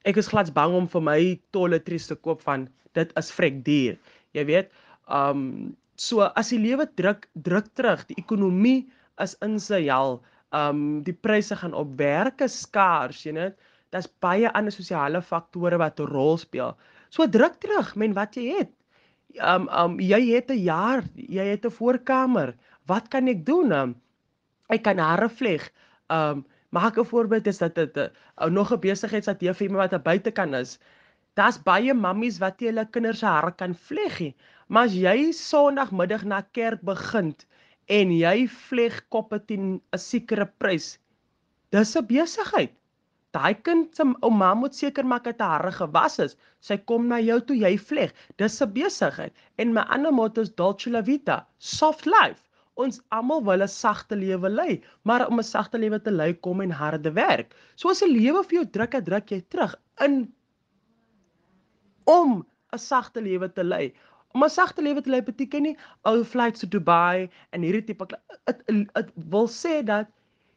Ek 0.05 0.19
is 0.21 0.29
glad 0.29 0.53
bang 0.57 0.77
om 0.77 0.89
vir 0.93 1.05
my 1.07 1.21
toiletries 1.57 2.11
te 2.11 2.17
koop 2.21 2.45
van 2.45 2.67
dit 2.99 3.15
is 3.17 3.31
vrek 3.33 3.63
duur. 3.65 3.97
Jy 4.37 4.45
weet, 4.51 4.69
um 5.09 5.73
so 6.01 6.29
as 6.37 6.53
die 6.53 6.61
lewe 6.61 6.85
druk 7.01 7.27
druk 7.49 7.73
terug, 7.77 8.05
die 8.09 8.19
ekonomie 8.21 8.91
is 9.25 9.37
in 9.47 9.57
sy 9.61 9.87
hel. 9.87 10.19
Um 10.53 11.01
die 11.07 11.17
pryse 11.17 11.57
gaan 11.57 11.77
op 11.77 11.97
werke 11.97 12.49
skaars, 12.53 13.25
jy 13.25 13.37
weet. 13.39 13.57
Daar's 13.91 14.09
baie 14.23 14.51
ander 14.53 14.73
sosiale 14.73 15.23
faktore 15.23 15.79
wat 15.79 16.01
'n 16.01 16.07
rol 16.07 16.39
speel. 16.39 16.77
So 17.11 17.27
druk 17.27 17.59
terug 17.61 17.97
men 17.97 18.15
wat 18.15 18.37
jy 18.37 18.45
het. 18.59 18.71
Um 19.39 19.69
um 19.69 19.99
jy 20.01 20.21
het 20.35 20.51
'n 20.51 20.63
jaar, 20.63 21.03
jy 21.15 21.45
het 21.51 21.65
'n 21.67 21.77
voorkamer. 21.79 22.55
Wat 22.87 23.09
kan 23.09 23.29
ek 23.29 23.45
doen? 23.47 23.73
Um, 23.73 23.95
ek 24.69 24.83
kan 24.83 24.99
hare 24.99 25.29
vleg. 25.29 25.71
Um 26.09 26.47
maak 26.71 26.99
'n 26.99 27.05
voorbeeld 27.05 27.47
is 27.47 27.59
dat 27.59 27.75
dit 27.75 27.97
uh, 27.97 28.07
nog 28.49 28.73
'n 28.73 28.81
besigheid 28.81 29.27
wat 29.27 29.43
jy 29.43 29.55
vir 29.55 29.67
iemand 29.67 29.91
wat 29.91 30.03
buite 30.03 30.31
kan 30.31 30.55
is. 30.55 30.79
Daar's 31.35 31.59
baie 31.63 31.95
mammies 31.95 32.39
wat 32.39 32.61
jy 32.61 32.67
hulle 32.71 32.87
kinders 32.91 33.19
se 33.19 33.27
hare 33.27 33.53
kan 33.53 33.75
vleg. 33.75 34.35
Maar 34.69 34.85
as 34.85 34.95
jy 34.95 35.33
Sondagmiddag 35.33 36.25
na 36.25 36.43
kerk 36.53 36.83
begin 36.83 37.35
en 37.87 38.13
jy 38.15 38.49
vleg 38.49 39.09
koppe 39.09 39.39
teen 39.47 39.81
'n 39.93 39.99
sekere 39.99 40.47
prys, 40.47 40.99
dis 41.71 41.97
'n 41.97 42.07
besigheid. 42.07 42.80
Daai 43.37 43.55
kind 43.63 43.95
se 43.95 44.05
ouma 44.27 44.55
moet 44.59 44.75
seker 44.75 45.07
maak 45.07 45.25
dat 45.29 45.43
hare 45.45 45.71
gewas 45.73 46.19
is. 46.25 46.37
Sy 46.67 46.77
kom 46.91 47.07
na 47.09 47.21
jou 47.23 47.39
toe, 47.47 47.57
jy 47.57 47.77
vleg. 47.79 48.15
Dis 48.43 48.61
'n 48.63 48.73
besigheid. 48.75 49.33
En 49.59 49.75
my 49.75 49.85
ander 49.97 50.13
motto 50.13 50.41
is 50.41 50.55
Dolce 50.63 50.91
La 50.91 51.03
Vita, 51.03 51.47
soft 51.59 52.07
life. 52.07 52.43
Ons 52.75 53.01
almal 53.11 53.45
wil 53.45 53.63
'n 53.63 53.69
sagte 53.69 54.17
lewe 54.17 54.49
lei, 54.49 54.83
maar 55.05 55.27
om 55.29 55.39
'n 55.39 55.45
sagte 55.45 55.79
lewe 55.79 56.03
te 56.03 56.11
lei 56.11 56.33
kom 56.35 56.61
en 56.61 56.71
harde 56.71 57.13
werk. 57.13 57.55
So 57.77 57.91
as 57.91 58.03
'n 58.03 58.11
lewe 58.11 58.43
vir 58.45 58.59
jou 58.59 58.67
druk, 58.67 59.05
druk 59.05 59.31
jy 59.31 59.41
terug 59.49 59.75
in 60.01 60.33
om 62.07 62.47
'n 62.73 62.79
sagte 62.79 63.21
lewe 63.23 63.49
te 63.53 63.65
lei. 63.65 63.95
Om 64.35 64.45
'n 64.45 64.51
sagte 64.51 64.83
lewe 64.83 65.03
te 65.03 65.11
lei 65.11 65.23
beteken 65.23 65.63
nie 65.63 65.77
ou 66.05 66.25
flights 66.25 66.61
to 66.61 66.67
Dubai 66.67 67.29
en 67.53 67.63
hierdie 67.63 67.85
tipe 67.85 68.07
dit 68.47 69.13
wil 69.31 69.49
sê 69.49 69.85
dat 69.85 70.07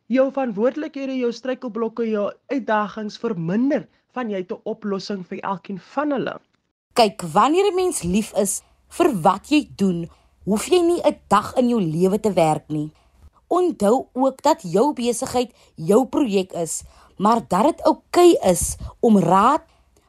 jou 0.07 0.31
verantwoordelikhede, 0.31 1.15
jou 1.17 1.31
struikelblokke, 1.31 2.05
jou 2.09 2.31
uitdagings 2.51 3.17
verminder 3.17 3.87
van 4.13 4.29
jy 4.29 4.45
'n 4.49 4.59
oplossing 4.63 5.25
vir 5.27 5.39
elkeen 5.39 5.79
van 5.79 6.11
hulle. 6.11 6.39
Kyk, 6.93 7.21
wanneer 7.21 7.71
'n 7.71 7.75
mens 7.75 8.03
lief 8.03 8.33
is 8.33 8.61
vir 8.89 9.09
wat 9.21 9.49
jy 9.49 9.69
doen, 9.75 10.09
hoef 10.45 10.67
jy 10.67 10.81
nie 10.81 11.01
'n 11.01 11.19
dag 11.27 11.55
in 11.55 11.69
jou 11.69 11.81
lewe 11.81 12.19
te 12.19 12.33
werk 12.33 12.69
nie. 12.69 12.91
Onthou 13.47 14.07
ook 14.13 14.41
dat 14.41 14.61
jou 14.61 14.93
besigheid 14.93 15.51
jou 15.75 16.05
projek 16.05 16.51
is, 16.51 16.83
maar 17.17 17.41
dat 17.47 17.63
dit 17.63 17.85
oukei 17.85 18.33
okay 18.33 18.51
is 18.51 18.77
om 18.99 19.17
raad, 19.17 19.61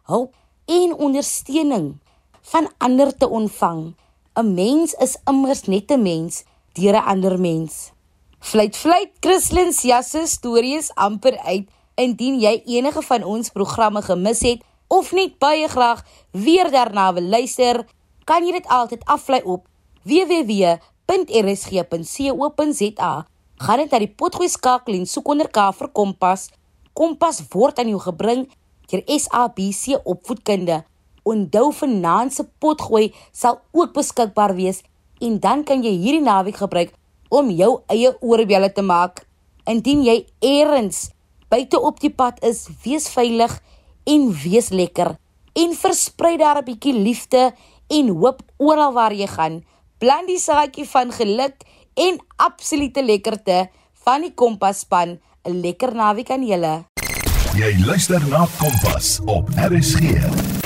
hulp 0.02 0.34
en 0.66 0.94
ondersteuning 0.94 1.98
van 2.42 2.68
ander 2.78 3.16
te 3.16 3.28
ontvang. 3.28 3.94
'n 4.36 4.54
Mens 4.54 4.94
is 4.94 5.16
immers 5.24 5.62
net 5.64 5.90
'n 5.90 6.02
mens 6.02 6.44
deur 6.72 6.96
'n 6.96 7.06
ander 7.06 7.40
mens. 7.40 7.93
Fluit 8.44 8.76
fluit 8.76 9.08
Christlyn 9.24 9.72
se 9.72 10.26
storie 10.26 10.76
is 10.76 10.90
amper 10.94 11.38
uit. 11.48 11.64
Indien 11.96 12.36
jy 12.42 12.62
enige 12.76 13.00
van 13.02 13.22
ons 13.24 13.48
programme 13.50 14.02
gemis 14.04 14.40
het 14.44 14.60
of 14.92 15.12
net 15.16 15.38
baie 15.40 15.68
graag 15.68 16.04
weer 16.30 16.70
daarna 16.70 17.12
wil 17.16 17.22
luister, 17.24 17.86
kan 18.28 18.44
jy 18.44 18.52
dit 18.52 18.66
altyd 18.68 19.04
aflaai 19.08 19.42
op 19.44 19.64
www.rsg.co.za. 20.04 20.72
Gaan 23.64 23.78
net 23.80 23.90
na 23.90 23.98
die 23.98 24.12
potgooi 24.12 24.48
skakel 24.52 24.94
en 24.98 25.06
soek 25.08 25.28
onder 25.32 25.48
K 25.48 25.72
vir 25.78 25.88
Kompas. 25.96 26.50
Kompas 26.92 27.40
word 27.54 27.78
aan 27.80 27.88
jou 27.94 28.00
gebring 28.04 28.44
deur 28.92 29.02
SABC 29.08 30.04
Opvoedkunde. 30.04 30.84
Onthou 31.24 31.72
vanaand 31.72 32.36
se 32.36 32.44
potgooi 32.60 33.08
sal 33.32 33.64
ook 33.72 33.96
beskikbaar 33.96 34.52
wees 34.52 34.84
en 35.24 35.40
dan 35.40 35.64
kan 35.64 35.80
jy 35.80 35.96
hierdie 35.96 36.20
naweek 36.28 36.60
gebruik 36.60 36.92
om 37.38 37.50
jou 37.50 37.82
eie 37.92 38.14
oorbelle 38.20 38.70
te 38.72 38.82
maak. 38.82 39.24
Indien 39.66 40.02
jy 40.04 40.26
eers 40.40 41.10
buite 41.50 41.80
op 41.80 42.00
die 42.00 42.12
pad 42.12 42.40
is, 42.44 42.66
wees 42.84 43.08
veilig 43.08 43.52
en 44.04 44.32
wees 44.44 44.70
lekker 44.70 45.14
en 45.54 45.76
versprei 45.78 46.36
daar 46.36 46.58
'n 46.58 46.64
bietjie 46.64 46.94
liefde 46.94 47.52
en 47.88 48.08
hoop 48.08 48.42
oral 48.58 48.92
waar 48.92 49.12
jy 49.12 49.26
gaan 49.26 49.62
plant 49.98 50.26
die 50.26 50.38
saadjie 50.38 50.86
van 50.88 51.12
geluk 51.12 51.62
en 51.94 52.18
absolute 52.36 53.04
lekkerte 53.04 53.68
van 54.04 54.26
die 54.26 54.34
Kompas 54.34 54.84
span. 54.84 55.18
'n 55.44 55.60
Lekker 55.60 55.94
naweek 55.94 56.30
aan 56.30 56.46
julle. 56.46 56.84
Jy 57.54 57.72
luister 57.86 58.20
na 58.28 58.46
Kompas 58.58 59.20
op 59.26 59.48
RSG. 59.56 60.63